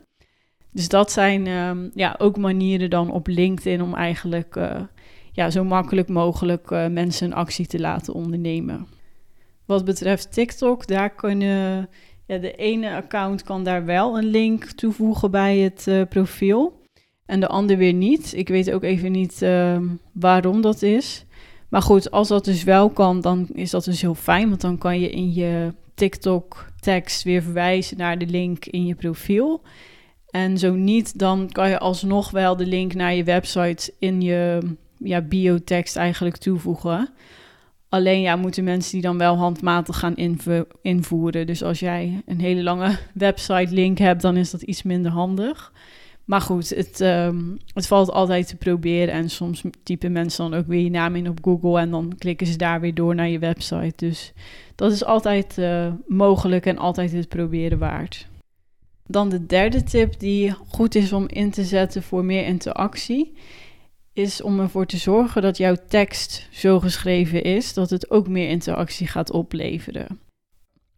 Dus 0.71 0.87
dat 0.87 1.11
zijn 1.11 1.47
um, 1.47 1.91
ja, 1.93 2.15
ook 2.17 2.37
manieren 2.37 2.89
dan 2.89 3.11
op 3.11 3.27
LinkedIn 3.27 3.81
om 3.81 3.95
eigenlijk 3.95 4.55
uh, 4.55 4.81
ja, 5.39 5.49
zo 5.49 5.63
makkelijk 5.63 6.07
mogelijk 6.07 6.69
mensen 6.69 7.27
een 7.27 7.33
actie 7.33 7.67
te 7.67 7.79
laten 7.79 8.13
ondernemen. 8.13 8.87
Wat 9.65 9.85
betreft 9.85 10.33
TikTok, 10.33 10.87
daar 10.87 11.09
kunnen 11.09 11.89
ja, 12.29 12.37
de 12.37 12.55
ene 12.55 12.95
account 12.95 13.43
kan 13.43 13.63
daar 13.63 13.85
wel 13.85 14.17
een 14.17 14.25
link 14.25 14.63
toevoegen 14.63 15.31
bij 15.31 15.57
het 15.57 15.85
uh, 15.87 16.01
profiel 16.09 16.81
en 17.25 17.39
de 17.39 17.47
ander 17.47 17.77
weer 17.77 17.93
niet. 17.93 18.33
Ik 18.33 18.47
weet 18.47 18.71
ook 18.71 18.83
even 18.83 19.11
niet 19.11 19.41
uh, 19.41 19.81
waarom 20.13 20.61
dat 20.61 20.81
is. 20.81 21.25
Maar 21.69 21.81
goed, 21.81 22.11
als 22.11 22.27
dat 22.27 22.45
dus 22.45 22.63
wel 22.63 22.89
kan, 22.89 23.21
dan 23.21 23.47
is 23.53 23.69
dat 23.69 23.83
dus 23.83 24.01
heel 24.01 24.15
fijn. 24.15 24.49
Want 24.49 24.61
dan 24.61 24.77
kan 24.77 24.99
je 24.99 25.09
in 25.09 25.33
je 25.33 25.73
TikTok-tekst 25.93 27.23
weer 27.23 27.41
verwijzen 27.41 27.97
naar 27.97 28.17
de 28.17 28.27
link 28.27 28.65
in 28.65 28.85
je 28.85 28.95
profiel. 28.95 29.61
En 30.29 30.57
zo 30.57 30.73
niet, 30.73 31.19
dan 31.19 31.49
kan 31.51 31.69
je 31.69 31.79
alsnog 31.79 32.31
wel 32.31 32.55
de 32.55 32.65
link 32.65 32.93
naar 32.93 33.13
je 33.13 33.23
website 33.23 33.93
in 33.99 34.21
je 34.21 34.59
ja, 34.99 35.21
bio-tekst 35.21 35.95
eigenlijk 35.95 36.37
toevoegen. 36.37 37.09
Alleen 37.89 38.21
ja, 38.21 38.35
moeten 38.35 38.63
mensen 38.63 38.91
die 38.91 39.01
dan 39.01 39.17
wel 39.17 39.35
handmatig 39.35 39.99
gaan 39.99 40.15
invoeren. 40.81 41.47
Dus 41.47 41.63
als 41.63 41.79
jij 41.79 42.21
een 42.25 42.39
hele 42.39 42.63
lange 42.63 42.97
website 43.13 43.73
link 43.73 43.97
hebt, 43.97 44.21
dan 44.21 44.37
is 44.37 44.51
dat 44.51 44.61
iets 44.61 44.83
minder 44.83 45.11
handig. 45.11 45.71
Maar 46.29 46.41
goed, 46.41 46.69
het, 46.69 47.01
ehm, 47.01 47.41
het 47.73 47.87
valt 47.87 48.11
altijd 48.11 48.47
te 48.47 48.55
proberen. 48.55 49.13
En 49.13 49.29
soms 49.29 49.63
typen 49.83 50.11
mensen 50.11 50.49
dan 50.49 50.59
ook 50.59 50.67
weer 50.67 50.83
je 50.83 50.89
naam 50.89 51.15
in 51.15 51.29
op 51.29 51.39
Google 51.41 51.79
en 51.79 51.91
dan 51.91 52.13
klikken 52.17 52.47
ze 52.47 52.57
daar 52.57 52.81
weer 52.81 52.93
door 52.93 53.15
naar 53.15 53.29
je 53.29 53.39
website. 53.39 53.93
Dus 53.95 54.33
dat 54.75 54.91
is 54.91 55.03
altijd 55.03 55.57
uh, 55.57 55.93
mogelijk 56.07 56.65
en 56.65 56.77
altijd 56.77 57.11
het 57.11 57.29
proberen 57.29 57.77
waard. 57.77 58.27
Dan 59.07 59.29
de 59.29 59.45
derde 59.45 59.83
tip 59.83 60.19
die 60.19 60.51
goed 60.67 60.95
is 60.95 61.13
om 61.13 61.27
in 61.27 61.51
te 61.51 61.63
zetten 61.63 62.03
voor 62.03 62.25
meer 62.25 62.45
interactie 62.45 63.33
is 64.13 64.41
om 64.41 64.59
ervoor 64.59 64.85
te 64.85 64.97
zorgen 64.97 65.41
dat 65.41 65.57
jouw 65.57 65.75
tekst 65.87 66.47
zo 66.51 66.79
geschreven 66.79 67.43
is 67.43 67.73
dat 67.73 67.89
het 67.89 68.11
ook 68.11 68.27
meer 68.27 68.49
interactie 68.49 69.07
gaat 69.07 69.31
opleveren. 69.31 70.19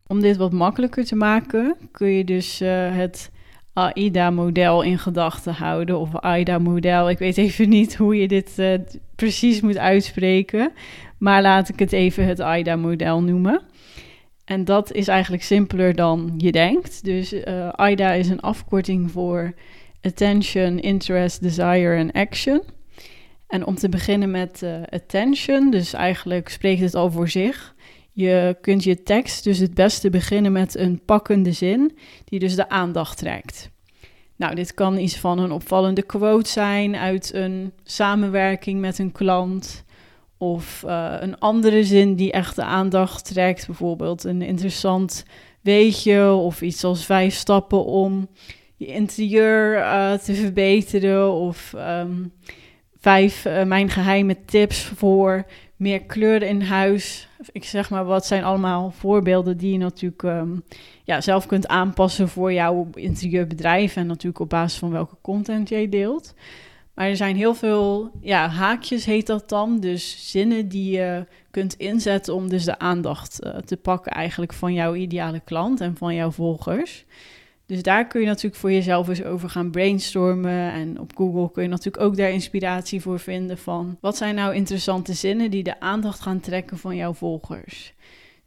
Om 0.08 0.22
dit 0.22 0.38
wat 0.38 0.52
makkelijker 0.52 1.06
te 1.06 1.16
maken, 1.16 1.76
kun 1.92 2.08
je 2.08 2.24
dus 2.24 2.62
uh, 2.62 2.96
het 2.96 3.32
AIDA-model 3.74 4.82
in 4.82 5.00
gedachten 5.00 5.54
houden. 5.54 6.00
Of 6.00 6.16
AIDA-model, 6.16 7.10
ik 7.10 7.18
weet 7.18 7.38
even 7.38 7.70
niet 7.70 7.96
hoe 7.96 8.16
je 8.16 8.28
dit 8.28 8.54
uh, 8.58 8.74
precies 9.16 9.62
moet 9.62 9.78
uitspreken. 9.78 10.72
Maar 11.18 11.42
laat 11.42 11.70
ik 11.70 11.80
het 11.80 11.92
even 11.92 12.26
het 12.26 12.40
AIDA-model 12.40 13.22
noemen. 13.24 13.62
En 14.46 14.66
dat 14.66 14.92
is 14.92 15.08
eigenlijk 15.08 15.44
simpeler 15.44 15.96
dan 15.96 16.34
je 16.38 16.52
denkt. 16.52 17.04
Dus 17.04 17.46
AIDA 17.72 18.12
is 18.14 18.30
een 18.30 18.40
afkorting 18.42 19.12
voor 19.12 19.54
Attention, 20.02 20.80
Interest, 20.80 21.42
Desire 21.42 21.96
en 21.96 22.12
Action. 22.12 22.62
En 23.52 23.66
om 23.66 23.76
te 23.76 23.90
beginnen 23.90 24.32
met 24.32 24.62
uh, 24.64 24.76
attention, 24.90 25.72
dus 25.72 25.94
eigenlijk 25.94 26.50
spreekt 26.50 26.82
het 26.82 26.96
al 26.96 27.12
voor 27.12 27.30
zich. 27.30 27.76
Je 28.12 28.58
kunt 28.62 28.84
je 28.84 29.04
tekst 29.04 29.44
dus 29.44 29.58
het 29.58 29.74
beste 29.74 30.10
beginnen 30.10 30.52
met 30.52 30.78
een 30.78 31.02
pakkende 31.06 31.52
zin 31.52 31.98
die 32.26 32.40
dus 32.40 32.56
de 32.56 32.70
aandacht 32.70 33.18
trekt. 33.18 33.70
Nou, 34.36 34.56
dit 34.56 34.74
kan 34.74 34.98
iets 34.98 35.18
van 35.18 35.40
een 35.40 35.52
opvallende 35.52 36.02
quote 36.02 36.50
zijn 36.50 36.96
uit 36.96 37.34
een 37.34 37.74
samenwerking 37.84 38.80
met 38.80 39.00
een 39.00 39.12
klant. 39.12 39.84
Of 40.38 40.84
uh, 40.88 41.16
een 41.20 41.40
andere 41.40 41.84
zin 41.84 42.16
die 42.16 42.32
echt 42.32 42.56
de 42.56 42.64
aandacht 42.64 43.26
trekt. 43.26 43.66
Bijvoorbeeld 43.66 44.24
een 44.24 44.42
interessant 44.42 45.24
weetje 45.62 46.32
of 46.32 46.62
iets 46.62 46.84
als 46.84 47.06
vijf 47.06 47.34
stappen 47.34 47.86
om 47.86 48.28
je 48.76 48.86
interieur 48.86 49.78
uh, 49.78 50.14
te 50.14 50.34
verbeteren. 50.34 51.32
Of 51.34 51.74
um, 51.78 52.32
Vijf, 53.02 53.46
uh, 53.46 53.64
mijn 53.64 53.90
geheime 53.90 54.46
tips 54.46 54.84
voor 54.84 55.46
meer 55.76 56.02
kleur 56.02 56.44
in 56.44 56.62
huis. 56.62 57.28
Ik 57.52 57.64
zeg 57.64 57.90
maar, 57.90 58.06
wat 58.06 58.26
zijn 58.26 58.44
allemaal 58.44 58.92
voorbeelden 58.92 59.58
die 59.58 59.72
je 59.72 59.78
natuurlijk 59.78 60.22
um, 60.22 60.64
ja, 61.04 61.22
zelf 61.22 61.46
kunt 61.46 61.68
aanpassen 61.68 62.30
voor 62.30 62.54
jouw 62.54 62.90
interieurbedrijf. 62.94 63.96
En 63.96 64.08
natuurlijk 64.08 64.40
op 64.40 64.50
basis 64.50 64.80
van 64.80 64.92
welke 64.92 65.16
content 65.22 65.70
jij 65.70 65.90
deelt. 65.90 66.34
Maar 66.94 67.08
er 67.08 67.16
zijn 67.16 67.36
heel 67.36 67.54
veel 67.54 68.12
ja, 68.20 68.48
haakjes, 68.48 69.06
heet 69.06 69.28
dat 69.28 69.50
dan. 69.50 69.80
Dus 69.80 70.32
zinnen 70.32 70.68
die 70.68 70.92
je 70.92 71.26
kunt 71.52 71.74
inzetten 71.74 72.34
om 72.36 72.50
dus 72.50 72.66
de 72.66 72.80
aandacht 72.80 73.44
uh, 73.44 73.56
te 73.56 73.78
pakken 73.78 74.12
eigenlijk 74.12 74.54
van 74.54 74.74
jouw 74.74 74.96
ideale 74.96 75.40
klant 75.40 75.82
en 75.82 75.98
van 75.98 76.16
jouw 76.16 76.32
volgers. 76.32 77.06
Dus 77.72 77.84
daar 77.84 78.08
kun 78.08 78.22
je 78.22 78.28
natuurlijk 78.28 78.56
voor 78.56 78.72
jezelf 78.72 79.08
eens 79.08 79.24
over 79.24 79.50
gaan 79.50 79.72
brainstormen. 79.72 80.72
En 80.72 81.00
op 81.00 81.12
Google 81.16 81.52
kun 81.52 81.64
je 81.64 81.70
natuurlijk 81.70 82.04
ook 82.04 82.18
daar 82.18 82.32
inspiratie 82.32 83.02
voor 83.02 83.20
vinden 83.20 83.58
van 83.58 83.98
wat 84.02 84.18
zijn 84.18 84.36
nou 84.36 84.56
interessante 84.56 85.14
zinnen 85.14 85.52
die 85.52 85.64
de 85.64 85.80
aandacht 85.80 86.20
gaan 86.20 86.40
trekken 86.40 86.78
van 86.78 86.96
jouw 86.96 87.14
volgers. 87.14 87.94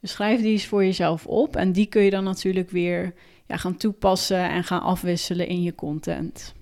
Dus 0.00 0.10
schrijf 0.10 0.40
die 0.40 0.52
eens 0.52 0.66
voor 0.66 0.84
jezelf 0.84 1.26
op 1.26 1.56
en 1.56 1.72
die 1.72 1.86
kun 1.86 2.02
je 2.02 2.10
dan 2.10 2.24
natuurlijk 2.24 2.70
weer 2.70 3.14
ja, 3.46 3.56
gaan 3.56 3.76
toepassen 3.76 4.50
en 4.50 4.64
gaan 4.64 4.82
afwisselen 4.82 5.48
in 5.48 5.62
je 5.62 5.74
content. 5.74 6.54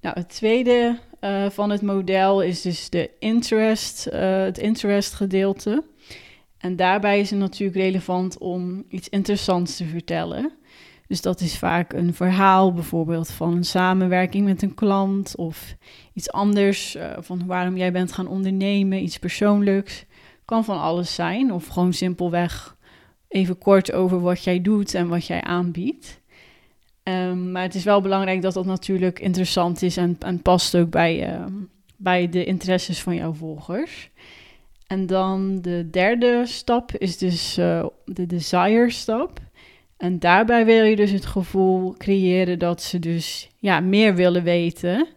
Nou, 0.00 0.18
het 0.18 0.28
tweede 0.28 0.98
uh, 1.20 1.50
van 1.50 1.70
het 1.70 1.82
model 1.82 2.42
is 2.42 2.62
dus 2.62 2.90
de 2.90 3.10
interest, 3.18 4.08
uh, 4.12 4.42
het 4.42 4.58
interest 4.58 5.14
gedeelte. 5.14 5.84
En 6.58 6.76
daarbij 6.76 7.20
is 7.20 7.30
het 7.30 7.38
natuurlijk 7.38 7.78
relevant 7.78 8.38
om 8.38 8.84
iets 8.88 9.08
interessants 9.08 9.76
te 9.76 9.84
vertellen. 9.84 10.52
Dus 11.12 11.20
dat 11.20 11.40
is 11.40 11.58
vaak 11.58 11.92
een 11.92 12.14
verhaal, 12.14 12.72
bijvoorbeeld 12.72 13.30
van 13.30 13.56
een 13.56 13.64
samenwerking 13.64 14.44
met 14.44 14.62
een 14.62 14.74
klant 14.74 15.36
of 15.36 15.76
iets 16.12 16.30
anders, 16.30 16.96
uh, 16.96 17.12
van 17.18 17.46
waarom 17.46 17.76
jij 17.76 17.92
bent 17.92 18.12
gaan 18.12 18.26
ondernemen, 18.26 19.02
iets 19.02 19.18
persoonlijks. 19.18 20.04
Kan 20.44 20.64
van 20.64 20.80
alles 20.80 21.14
zijn, 21.14 21.52
of 21.52 21.66
gewoon 21.66 21.92
simpelweg 21.92 22.76
even 23.28 23.58
kort 23.58 23.92
over 23.92 24.20
wat 24.20 24.44
jij 24.44 24.60
doet 24.60 24.94
en 24.94 25.08
wat 25.08 25.26
jij 25.26 25.42
aanbiedt. 25.42 26.20
Um, 27.02 27.52
maar 27.52 27.62
het 27.62 27.74
is 27.74 27.84
wel 27.84 28.00
belangrijk 28.00 28.42
dat 28.42 28.54
dat 28.54 28.66
natuurlijk 28.66 29.20
interessant 29.20 29.82
is 29.82 29.96
en, 29.96 30.16
en 30.18 30.42
past 30.42 30.76
ook 30.76 30.90
bij, 30.90 31.34
uh, 31.34 31.44
bij 31.96 32.28
de 32.28 32.44
interesses 32.44 33.02
van 33.02 33.14
jouw 33.14 33.32
volgers. 33.32 34.10
En 34.86 35.06
dan 35.06 35.60
de 35.60 35.88
derde 35.90 36.42
stap 36.46 36.96
is 36.96 37.18
dus 37.18 37.58
uh, 37.58 37.86
de 38.04 38.26
desire 38.26 38.90
stap. 38.90 39.41
En 40.02 40.18
daarbij 40.18 40.64
wil 40.64 40.84
je 40.84 40.96
dus 40.96 41.10
het 41.10 41.26
gevoel 41.26 41.94
creëren 41.96 42.58
dat 42.58 42.82
ze 42.82 42.98
dus 42.98 43.48
ja, 43.58 43.80
meer 43.80 44.14
willen 44.14 44.42
weten. 44.42 45.08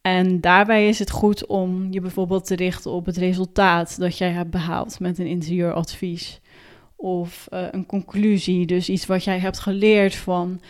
En 0.00 0.40
daarbij 0.40 0.88
is 0.88 0.98
het 0.98 1.10
goed 1.10 1.46
om 1.46 1.86
je 1.92 2.00
bijvoorbeeld 2.00 2.46
te 2.46 2.54
richten 2.54 2.90
op 2.90 3.06
het 3.06 3.16
resultaat 3.16 3.98
dat 3.98 4.18
jij 4.18 4.30
hebt 4.30 4.50
behaald 4.50 5.00
met 5.00 5.18
een 5.18 5.26
interieuradvies. 5.26 6.40
Of 6.96 7.46
uh, 7.52 7.66
een 7.70 7.86
conclusie, 7.86 8.66
dus 8.66 8.88
iets 8.88 9.06
wat 9.06 9.24
jij 9.24 9.38
hebt 9.38 9.58
geleerd 9.58 10.14
van 10.14 10.60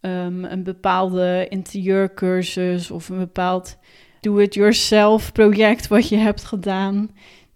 um, 0.00 0.44
een 0.44 0.62
bepaalde 0.62 1.46
interieurcursus 1.48 2.90
of 2.90 3.08
een 3.08 3.18
bepaald 3.18 3.78
do-it-yourself 4.20 5.32
project 5.32 5.88
wat 5.88 6.08
je 6.08 6.16
hebt 6.16 6.44
gedaan. 6.44 7.10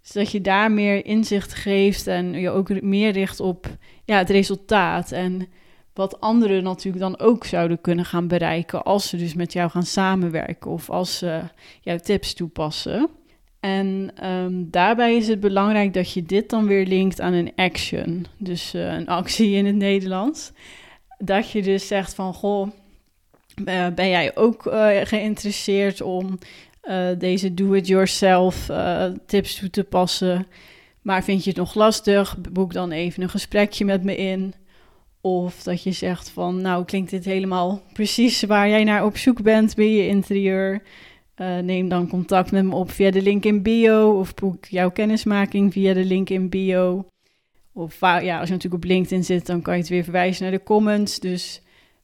Dus 0.04 0.12
dat 0.12 0.30
je 0.30 0.40
daar 0.40 0.72
meer 0.72 1.04
inzicht 1.04 1.54
geeft 1.54 2.06
en 2.06 2.32
je 2.32 2.50
ook 2.50 2.82
meer 2.82 3.10
richt 3.10 3.40
op 3.40 3.66
ja, 4.04 4.18
het 4.18 4.30
resultaat. 4.30 5.12
En 5.12 5.48
wat 5.94 6.20
anderen 6.20 6.62
natuurlijk 6.62 7.04
dan 7.04 7.18
ook 7.18 7.44
zouden 7.44 7.80
kunnen 7.80 8.04
gaan 8.04 8.28
bereiken 8.28 8.84
als 8.84 9.08
ze 9.08 9.16
dus 9.16 9.34
met 9.34 9.52
jou 9.52 9.70
gaan 9.70 9.86
samenwerken 9.86 10.70
of 10.70 10.90
als 10.90 11.18
ze 11.18 11.40
jouw 11.80 11.98
tips 11.98 12.34
toepassen. 12.34 13.08
En 13.60 14.10
ehm, 14.14 14.52
daarbij 14.54 15.16
is 15.16 15.28
het 15.28 15.40
belangrijk 15.40 15.94
dat 15.94 16.12
je 16.12 16.22
dit 16.22 16.50
dan 16.50 16.66
weer 16.66 16.86
linkt 16.86 17.20
aan 17.20 17.32
een 17.32 17.52
action. 17.56 18.26
Dus 18.38 18.72
een 18.72 19.06
actie 19.08 19.56
in 19.56 19.66
het 19.66 19.76
Nederlands. 19.76 20.52
Dat 21.18 21.50
je 21.50 21.62
dus 21.62 21.86
zegt 21.86 22.14
van, 22.14 22.34
goh, 22.34 22.68
ben 23.94 24.08
jij 24.08 24.36
ook 24.36 24.62
geïnteresseerd 25.04 26.00
om 26.00 26.38
deze 27.18 27.54
do-it-yourself 27.54 28.70
tips 29.26 29.54
toe 29.58 29.70
te 29.70 29.84
passen? 29.84 30.46
Maar 31.02 31.24
vind 31.24 31.44
je 31.44 31.50
het 31.50 31.58
nog 31.58 31.74
lastig? 31.74 32.36
Boek 32.52 32.72
dan 32.72 32.90
even 32.90 33.22
een 33.22 33.28
gesprekje 33.28 33.84
met 33.84 34.04
me 34.04 34.16
in. 34.16 34.54
Of 35.20 35.62
dat 35.62 35.82
je 35.82 35.92
zegt 35.92 36.28
van, 36.28 36.60
nou 36.60 36.84
klinkt 36.84 37.10
dit 37.10 37.24
helemaal 37.24 37.82
precies 37.92 38.42
waar 38.42 38.68
jij 38.68 38.84
naar 38.84 39.04
op 39.04 39.16
zoek 39.16 39.42
bent 39.42 39.74
bij 39.74 39.90
je 39.90 40.06
interieur. 40.06 40.82
Uh, 41.36 41.58
neem 41.58 41.88
dan 41.88 42.08
contact 42.08 42.50
met 42.50 42.64
me 42.64 42.74
op 42.74 42.90
via 42.90 43.10
de 43.10 43.22
link 43.22 43.44
in 43.44 43.62
bio 43.62 44.18
of 44.18 44.34
boek 44.34 44.64
jouw 44.64 44.90
kennismaking 44.90 45.72
via 45.72 45.94
de 45.94 46.04
link 46.04 46.30
in 46.30 46.48
bio. 46.48 47.06
Of 47.72 48.00
ja, 48.00 48.38
als 48.38 48.48
je 48.48 48.54
natuurlijk 48.54 48.74
op 48.74 48.84
LinkedIn 48.84 49.24
zit, 49.24 49.46
dan 49.46 49.62
kan 49.62 49.74
je 49.74 49.80
het 49.80 49.88
weer 49.88 50.02
verwijzen 50.04 50.42
naar 50.42 50.52
de 50.52 50.62
comments. 50.62 51.20
Dus 51.20 51.62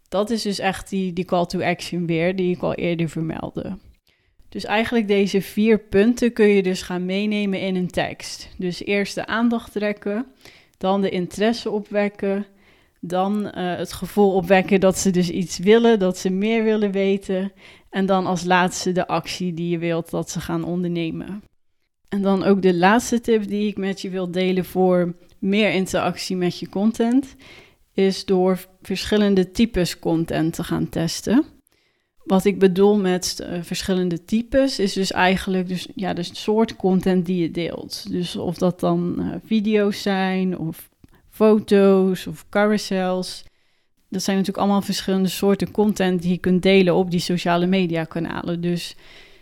dat 0.08 0.30
is 0.30 0.42
dus 0.42 0.58
echt 0.58 0.88
die, 0.90 1.12
die 1.12 1.24
call 1.24 1.46
to 1.46 1.60
action 1.60 2.06
weer, 2.06 2.36
die 2.36 2.54
ik 2.54 2.62
al 2.62 2.74
eerder 2.74 3.08
vermeldde. 3.08 3.78
Dus 4.50 4.64
eigenlijk 4.64 5.08
deze 5.08 5.42
vier 5.42 5.78
punten 5.78 6.32
kun 6.32 6.46
je 6.46 6.62
dus 6.62 6.82
gaan 6.82 7.04
meenemen 7.04 7.60
in 7.60 7.76
een 7.76 7.90
tekst. 7.90 8.48
Dus 8.56 8.84
eerst 8.84 9.14
de 9.14 9.26
aandacht 9.26 9.72
trekken, 9.72 10.26
dan 10.78 11.00
de 11.00 11.10
interesse 11.10 11.70
opwekken, 11.70 12.46
dan 13.00 13.44
uh, 13.44 13.50
het 13.76 13.92
gevoel 13.92 14.32
opwekken 14.32 14.80
dat 14.80 14.98
ze 14.98 15.10
dus 15.10 15.30
iets 15.30 15.58
willen, 15.58 15.98
dat 15.98 16.18
ze 16.18 16.30
meer 16.30 16.64
willen 16.64 16.90
weten. 16.90 17.52
En 17.90 18.06
dan 18.06 18.26
als 18.26 18.44
laatste 18.44 18.92
de 18.92 19.06
actie 19.06 19.54
die 19.54 19.68
je 19.68 19.78
wilt 19.78 20.10
dat 20.10 20.30
ze 20.30 20.40
gaan 20.40 20.64
ondernemen. 20.64 21.42
En 22.08 22.22
dan 22.22 22.44
ook 22.44 22.62
de 22.62 22.74
laatste 22.74 23.20
tip 23.20 23.48
die 23.48 23.68
ik 23.68 23.76
met 23.76 24.00
je 24.00 24.10
wil 24.10 24.30
delen 24.30 24.64
voor 24.64 25.14
meer 25.38 25.72
interactie 25.72 26.36
met 26.36 26.58
je 26.58 26.68
content, 26.68 27.36
is 27.92 28.24
door 28.24 28.66
verschillende 28.82 29.50
types 29.50 29.98
content 29.98 30.54
te 30.54 30.64
gaan 30.64 30.88
testen. 30.88 31.44
Wat 32.30 32.44
ik 32.44 32.58
bedoel 32.58 32.98
met 32.98 33.38
uh, 33.42 33.58
verschillende 33.62 34.24
types 34.24 34.78
is 34.78 34.92
dus 34.92 35.12
eigenlijk 35.12 35.68
dus, 35.68 35.88
ja, 35.94 36.12
de 36.12 36.22
soort 36.22 36.76
content 36.76 37.26
die 37.26 37.42
je 37.42 37.50
deelt. 37.50 38.10
Dus 38.10 38.36
of 38.36 38.56
dat 38.56 38.80
dan 38.80 39.16
uh, 39.18 39.34
video's 39.44 40.02
zijn 40.02 40.58
of 40.58 40.88
foto's 41.30 42.26
of 42.26 42.44
carousels. 42.48 43.44
Dat 44.08 44.22
zijn 44.22 44.36
natuurlijk 44.36 44.64
allemaal 44.64 44.82
verschillende 44.82 45.28
soorten 45.28 45.70
content 45.70 46.22
die 46.22 46.30
je 46.30 46.38
kunt 46.38 46.62
delen 46.62 46.94
op 46.94 47.10
die 47.10 47.20
sociale 47.20 47.66
media 47.66 48.04
kanalen. 48.04 48.60
Dus 48.60 48.90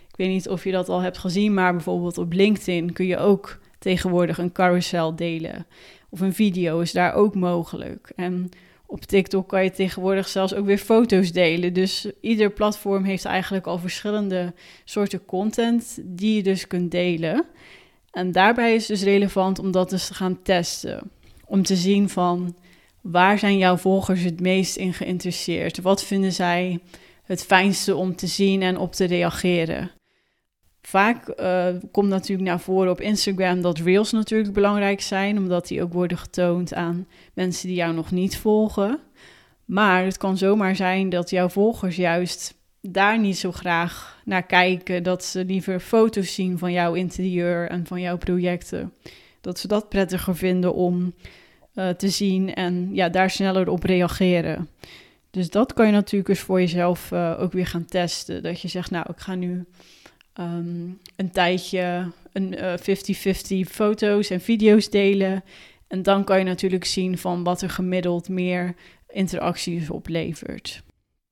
ik 0.07 0.15
weet 0.15 0.29
niet 0.29 0.49
of 0.49 0.63
je 0.63 0.71
dat 0.71 0.89
al 0.89 0.99
hebt 0.99 1.17
gezien, 1.17 1.53
maar 1.53 1.71
bijvoorbeeld 1.71 2.17
op 2.17 2.33
LinkedIn 2.33 2.93
kun 2.93 3.05
je 3.05 3.17
ook 3.17 3.59
tegenwoordig 3.79 4.37
een 4.37 4.51
carousel 4.51 5.15
delen. 5.15 5.65
Of 6.09 6.19
een 6.19 6.33
video 6.33 6.79
is 6.79 6.91
daar 6.91 7.13
ook 7.13 7.35
mogelijk. 7.35 8.11
En 8.15 8.49
op 8.89 9.05
TikTok 9.05 9.47
kan 9.47 9.63
je 9.63 9.71
tegenwoordig 9.71 10.27
zelfs 10.27 10.53
ook 10.53 10.65
weer 10.65 10.77
foto's 10.77 11.31
delen. 11.31 11.73
Dus 11.73 12.07
ieder 12.21 12.51
platform 12.51 13.03
heeft 13.03 13.25
eigenlijk 13.25 13.67
al 13.67 13.77
verschillende 13.77 14.53
soorten 14.83 15.25
content 15.25 15.99
die 16.03 16.35
je 16.35 16.43
dus 16.43 16.67
kunt 16.67 16.91
delen. 16.91 17.45
En 18.11 18.31
daarbij 18.31 18.75
is 18.75 18.85
dus 18.85 19.03
relevant 19.03 19.59
om 19.59 19.71
dat 19.71 19.89
dus 19.89 20.07
te 20.07 20.13
gaan 20.13 20.41
testen. 20.41 21.11
Om 21.45 21.63
te 21.63 21.75
zien 21.75 22.09
van 22.09 22.55
waar 23.01 23.39
zijn 23.39 23.57
jouw 23.57 23.77
volgers 23.77 24.21
het 24.21 24.39
meest 24.39 24.75
in 24.75 24.93
geïnteresseerd? 24.93 25.81
Wat 25.81 26.03
vinden 26.03 26.33
zij 26.33 26.79
het 27.23 27.43
fijnste 27.43 27.95
om 27.95 28.15
te 28.15 28.27
zien 28.27 28.61
en 28.61 28.77
op 28.77 28.93
te 28.93 29.05
reageren? 29.05 29.91
Vaak 30.81 31.39
uh, 31.39 31.67
komt 31.91 32.09
natuurlijk 32.09 32.49
naar 32.49 32.59
voren 32.59 32.91
op 32.91 33.01
Instagram 33.01 33.61
dat 33.61 33.79
reels 33.79 34.11
natuurlijk 34.11 34.53
belangrijk 34.53 35.01
zijn, 35.01 35.37
omdat 35.37 35.67
die 35.67 35.83
ook 35.83 35.93
worden 35.93 36.17
getoond 36.17 36.73
aan 36.73 37.07
mensen 37.33 37.67
die 37.67 37.77
jou 37.77 37.93
nog 37.93 38.11
niet 38.11 38.37
volgen. 38.37 38.99
Maar 39.65 40.03
het 40.03 40.17
kan 40.17 40.37
zomaar 40.37 40.75
zijn 40.75 41.09
dat 41.09 41.29
jouw 41.29 41.49
volgers 41.49 41.95
juist 41.95 42.57
daar 42.81 43.19
niet 43.19 43.37
zo 43.37 43.51
graag 43.51 44.21
naar 44.25 44.45
kijken, 44.45 45.03
dat 45.03 45.23
ze 45.23 45.45
liever 45.45 45.79
foto's 45.79 46.33
zien 46.33 46.57
van 46.57 46.71
jouw 46.71 46.93
interieur 46.93 47.69
en 47.69 47.85
van 47.87 48.01
jouw 48.01 48.17
projecten. 48.17 48.93
Dat 49.41 49.59
ze 49.59 49.67
dat 49.67 49.89
prettiger 49.89 50.35
vinden 50.35 50.73
om 50.73 51.13
uh, 51.73 51.89
te 51.89 52.09
zien 52.09 52.53
en 52.53 52.89
ja, 52.93 53.09
daar 53.09 53.29
sneller 53.29 53.69
op 53.69 53.83
reageren. 53.83 54.69
Dus 55.31 55.49
dat 55.49 55.73
kan 55.73 55.85
je 55.85 55.91
natuurlijk 55.91 56.29
eens 56.29 56.39
voor 56.39 56.59
jezelf 56.59 57.11
uh, 57.11 57.35
ook 57.39 57.51
weer 57.51 57.67
gaan 57.67 57.85
testen. 57.85 58.43
Dat 58.43 58.61
je 58.61 58.67
zegt, 58.67 58.91
nou, 58.91 59.05
ik 59.09 59.19
ga 59.19 59.35
nu 59.35 59.65
um, 60.39 60.99
een 61.15 61.31
tijdje 61.31 62.11
een 62.31 62.57
50-50 62.57 62.61
uh, 63.49 63.65
foto's 63.65 64.29
en 64.29 64.41
video's 64.41 64.89
delen. 64.89 65.43
En 65.87 66.03
dan 66.03 66.23
kan 66.23 66.37
je 66.37 66.43
natuurlijk 66.43 66.85
zien 66.85 67.17
van 67.17 67.43
wat 67.43 67.61
er 67.61 67.69
gemiddeld 67.69 68.29
meer 68.29 68.75
interacties 69.07 69.89
oplevert. 69.89 70.83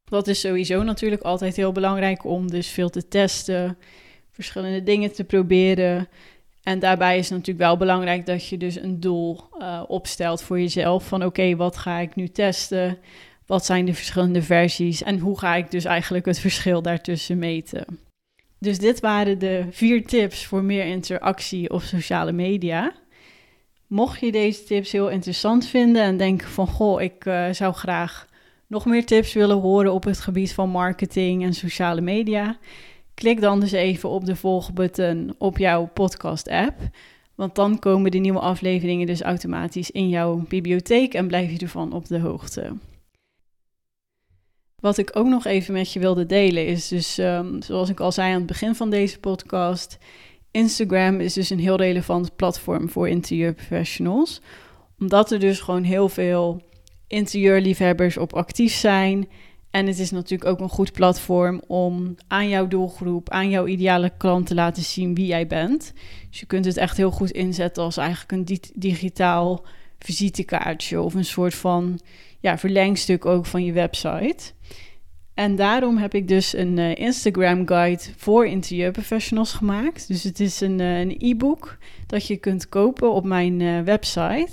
Dat 0.03 0.27
is 0.27 0.39
sowieso 0.39 0.83
natuurlijk 0.83 1.21
altijd 1.21 1.55
heel 1.55 1.71
belangrijk 1.71 2.25
om 2.25 2.49
dus 2.49 2.67
veel 2.67 2.89
te 2.89 3.07
testen, 3.07 3.77
verschillende 4.31 4.83
dingen 4.83 5.13
te 5.13 5.23
proberen. 5.23 6.07
En 6.63 6.79
daarbij 6.79 7.17
is 7.17 7.29
natuurlijk 7.29 7.57
wel 7.57 7.77
belangrijk 7.77 8.25
dat 8.25 8.47
je 8.47 8.57
dus 8.57 8.75
een 8.81 8.99
doel 8.99 9.39
uh, 9.59 9.83
opstelt 9.87 10.41
voor 10.41 10.59
jezelf. 10.59 11.07
Van 11.07 11.25
oké, 11.25 11.55
wat 11.55 11.77
ga 11.77 11.97
ik 11.97 12.15
nu 12.15 12.27
testen? 12.27 12.97
Wat 13.45 13.65
zijn 13.65 13.85
de 13.85 13.93
verschillende 13.93 14.41
versies? 14.41 15.03
En 15.03 15.19
hoe 15.19 15.39
ga 15.39 15.55
ik 15.55 15.71
dus 15.71 15.85
eigenlijk 15.85 16.25
het 16.25 16.39
verschil 16.39 16.81
daartussen 16.81 17.37
meten? 17.37 18.06
Dus 18.59 18.79
dit 18.79 18.99
waren 18.99 19.39
de 19.39 19.65
vier 19.69 20.05
tips 20.05 20.45
voor 20.45 20.63
meer 20.63 20.85
interactie 20.85 21.69
op 21.69 21.81
sociale 21.81 22.31
media. 22.31 22.93
Mocht 23.87 24.19
je 24.19 24.31
deze 24.31 24.63
tips 24.63 24.91
heel 24.91 25.09
interessant 25.09 25.65
vinden 25.67 26.01
en 26.01 26.17
denken 26.17 26.47
van 26.47 26.67
goh, 26.67 27.01
ik 27.01 27.25
uh, 27.25 27.47
zou 27.51 27.73
graag 27.73 28.27
nog 28.67 28.85
meer 28.85 29.05
tips 29.05 29.33
willen 29.33 29.57
horen 29.57 29.93
op 29.93 30.03
het 30.03 30.19
gebied 30.19 30.53
van 30.53 30.69
marketing 30.69 31.43
en 31.43 31.53
sociale 31.53 32.01
media, 32.01 32.57
klik 33.13 33.41
dan 33.41 33.59
dus 33.59 33.71
even 33.71 34.09
op 34.09 34.25
de 34.25 34.35
volgbutton 34.35 35.35
op 35.37 35.57
jouw 35.57 35.89
podcast-app. 35.93 36.79
Want 37.35 37.55
dan 37.55 37.79
komen 37.79 38.11
de 38.11 38.17
nieuwe 38.17 38.39
afleveringen 38.39 39.07
dus 39.07 39.21
automatisch 39.21 39.91
in 39.91 40.09
jouw 40.09 40.45
bibliotheek 40.47 41.13
en 41.13 41.27
blijf 41.27 41.51
je 41.51 41.57
ervan 41.57 41.93
op 41.93 42.07
de 42.07 42.19
hoogte. 42.19 42.73
Wat 44.81 44.97
ik 44.97 45.09
ook 45.13 45.27
nog 45.27 45.45
even 45.45 45.73
met 45.73 45.93
je 45.93 45.99
wilde 45.99 46.25
delen 46.25 46.67
is 46.67 46.87
dus, 46.87 47.17
um, 47.17 47.61
zoals 47.61 47.89
ik 47.89 47.99
al 47.99 48.11
zei 48.11 48.31
aan 48.31 48.37
het 48.37 48.45
begin 48.45 48.75
van 48.75 48.89
deze 48.89 49.19
podcast, 49.19 49.97
Instagram 50.51 51.19
is 51.19 51.33
dus 51.33 51.49
een 51.49 51.59
heel 51.59 51.75
relevant 51.75 52.35
platform 52.35 52.89
voor 52.89 53.09
interieurprofessionals. 53.09 54.41
Omdat 54.99 55.31
er 55.31 55.39
dus 55.39 55.59
gewoon 55.59 55.83
heel 55.83 56.09
veel 56.09 56.61
interieurliefhebbers 57.07 58.17
op 58.17 58.33
actief 58.33 58.73
zijn. 58.73 59.27
En 59.71 59.87
het 59.87 59.99
is 59.99 60.11
natuurlijk 60.11 60.49
ook 60.49 60.59
een 60.59 60.69
goed 60.69 60.91
platform 60.91 61.61
om 61.67 62.15
aan 62.27 62.49
jouw 62.49 62.67
doelgroep, 62.67 63.29
aan 63.29 63.49
jouw 63.49 63.67
ideale 63.67 64.11
klant 64.17 64.47
te 64.47 64.55
laten 64.55 64.83
zien 64.83 65.15
wie 65.15 65.27
jij 65.27 65.47
bent. 65.47 65.93
Dus 66.29 66.39
je 66.39 66.45
kunt 66.45 66.65
het 66.65 66.77
echt 66.77 66.97
heel 66.97 67.11
goed 67.11 67.31
inzetten 67.31 67.83
als 67.83 67.97
eigenlijk 67.97 68.31
een 68.31 68.59
digitaal 68.73 69.65
visitekaartje 69.99 71.01
of 71.01 71.13
een 71.13 71.25
soort 71.25 71.55
van 71.55 71.99
ja, 72.39 72.57
verlengstuk 72.57 73.25
ook 73.25 73.45
van 73.45 73.65
je 73.65 73.71
website. 73.71 74.51
En 75.33 75.55
daarom 75.55 75.97
heb 75.97 76.13
ik 76.13 76.27
dus 76.27 76.53
een 76.53 76.77
uh, 76.77 76.95
Instagram 76.95 77.67
guide 77.67 78.03
voor 78.15 78.47
interieurprofessionals 78.47 79.53
gemaakt. 79.53 80.07
Dus 80.07 80.23
het 80.23 80.39
is 80.39 80.61
een, 80.61 80.79
een 80.79 81.15
e-book 81.19 81.77
dat 82.07 82.27
je 82.27 82.37
kunt 82.37 82.69
kopen 82.69 83.11
op 83.11 83.25
mijn 83.25 83.59
uh, 83.59 83.81
website. 83.81 84.51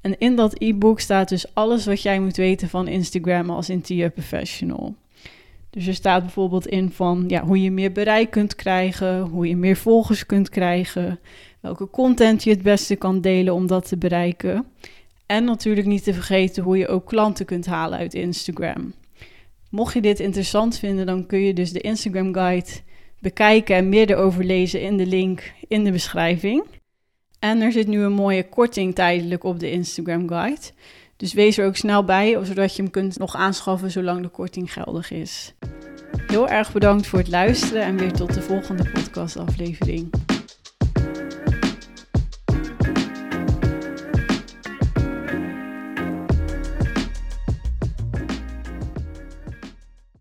En 0.00 0.18
in 0.18 0.36
dat 0.36 0.62
e-book 0.62 1.00
staat 1.00 1.28
dus 1.28 1.54
alles 1.54 1.86
wat 1.86 2.02
jij 2.02 2.20
moet 2.20 2.36
weten 2.36 2.68
van 2.68 2.88
Instagram 2.88 3.50
als 3.50 3.68
interieurprofessional. 3.68 4.94
Dus 5.70 5.86
er 5.86 5.94
staat 5.94 6.22
bijvoorbeeld 6.22 6.66
in 6.66 6.90
van 6.90 7.24
ja, 7.28 7.44
hoe 7.44 7.62
je 7.62 7.70
meer 7.70 7.92
bereik 7.92 8.30
kunt 8.30 8.54
krijgen, 8.54 9.20
hoe 9.20 9.48
je 9.48 9.56
meer 9.56 9.76
volgers 9.76 10.26
kunt 10.26 10.48
krijgen, 10.48 11.18
welke 11.66 11.90
content 11.90 12.44
je 12.44 12.50
het 12.50 12.62
beste 12.62 12.96
kan 12.96 13.20
delen 13.20 13.54
om 13.54 13.66
dat 13.66 13.88
te 13.88 13.96
bereiken. 13.96 14.66
En 15.26 15.44
natuurlijk 15.44 15.86
niet 15.86 16.04
te 16.04 16.14
vergeten 16.14 16.62
hoe 16.62 16.78
je 16.78 16.88
ook 16.88 17.06
klanten 17.06 17.46
kunt 17.46 17.66
halen 17.66 17.98
uit 17.98 18.14
Instagram. 18.14 18.94
Mocht 19.70 19.94
je 19.94 20.00
dit 20.00 20.20
interessant 20.20 20.78
vinden, 20.78 21.06
dan 21.06 21.26
kun 21.26 21.38
je 21.38 21.52
dus 21.52 21.72
de 21.72 21.80
Instagram 21.80 22.34
Guide 22.34 22.70
bekijken 23.20 23.76
en 23.76 23.88
meer 23.88 24.10
erover 24.10 24.44
lezen 24.44 24.80
in 24.80 24.96
de 24.96 25.06
link 25.06 25.52
in 25.68 25.84
de 25.84 25.92
beschrijving. 25.92 26.64
En 27.38 27.60
er 27.60 27.72
zit 27.72 27.86
nu 27.86 28.02
een 28.02 28.12
mooie 28.12 28.48
korting 28.48 28.94
tijdelijk 28.94 29.44
op 29.44 29.60
de 29.60 29.70
Instagram 29.70 30.28
Guide. 30.28 30.70
Dus 31.16 31.32
wees 31.32 31.58
er 31.58 31.66
ook 31.66 31.76
snel 31.76 32.04
bij, 32.04 32.38
zodat 32.42 32.76
je 32.76 32.82
hem 32.82 32.90
kunt 32.90 33.18
nog 33.18 33.34
aanschaffen 33.34 33.90
zolang 33.90 34.22
de 34.22 34.28
korting 34.28 34.72
geldig 34.72 35.10
is. 35.10 35.54
Heel 36.26 36.48
erg 36.48 36.72
bedankt 36.72 37.06
voor 37.06 37.18
het 37.18 37.28
luisteren 37.28 37.82
en 37.82 37.96
weer 37.96 38.12
tot 38.12 38.34
de 38.34 38.42
volgende 38.42 38.90
podcastaflevering. 38.90 40.10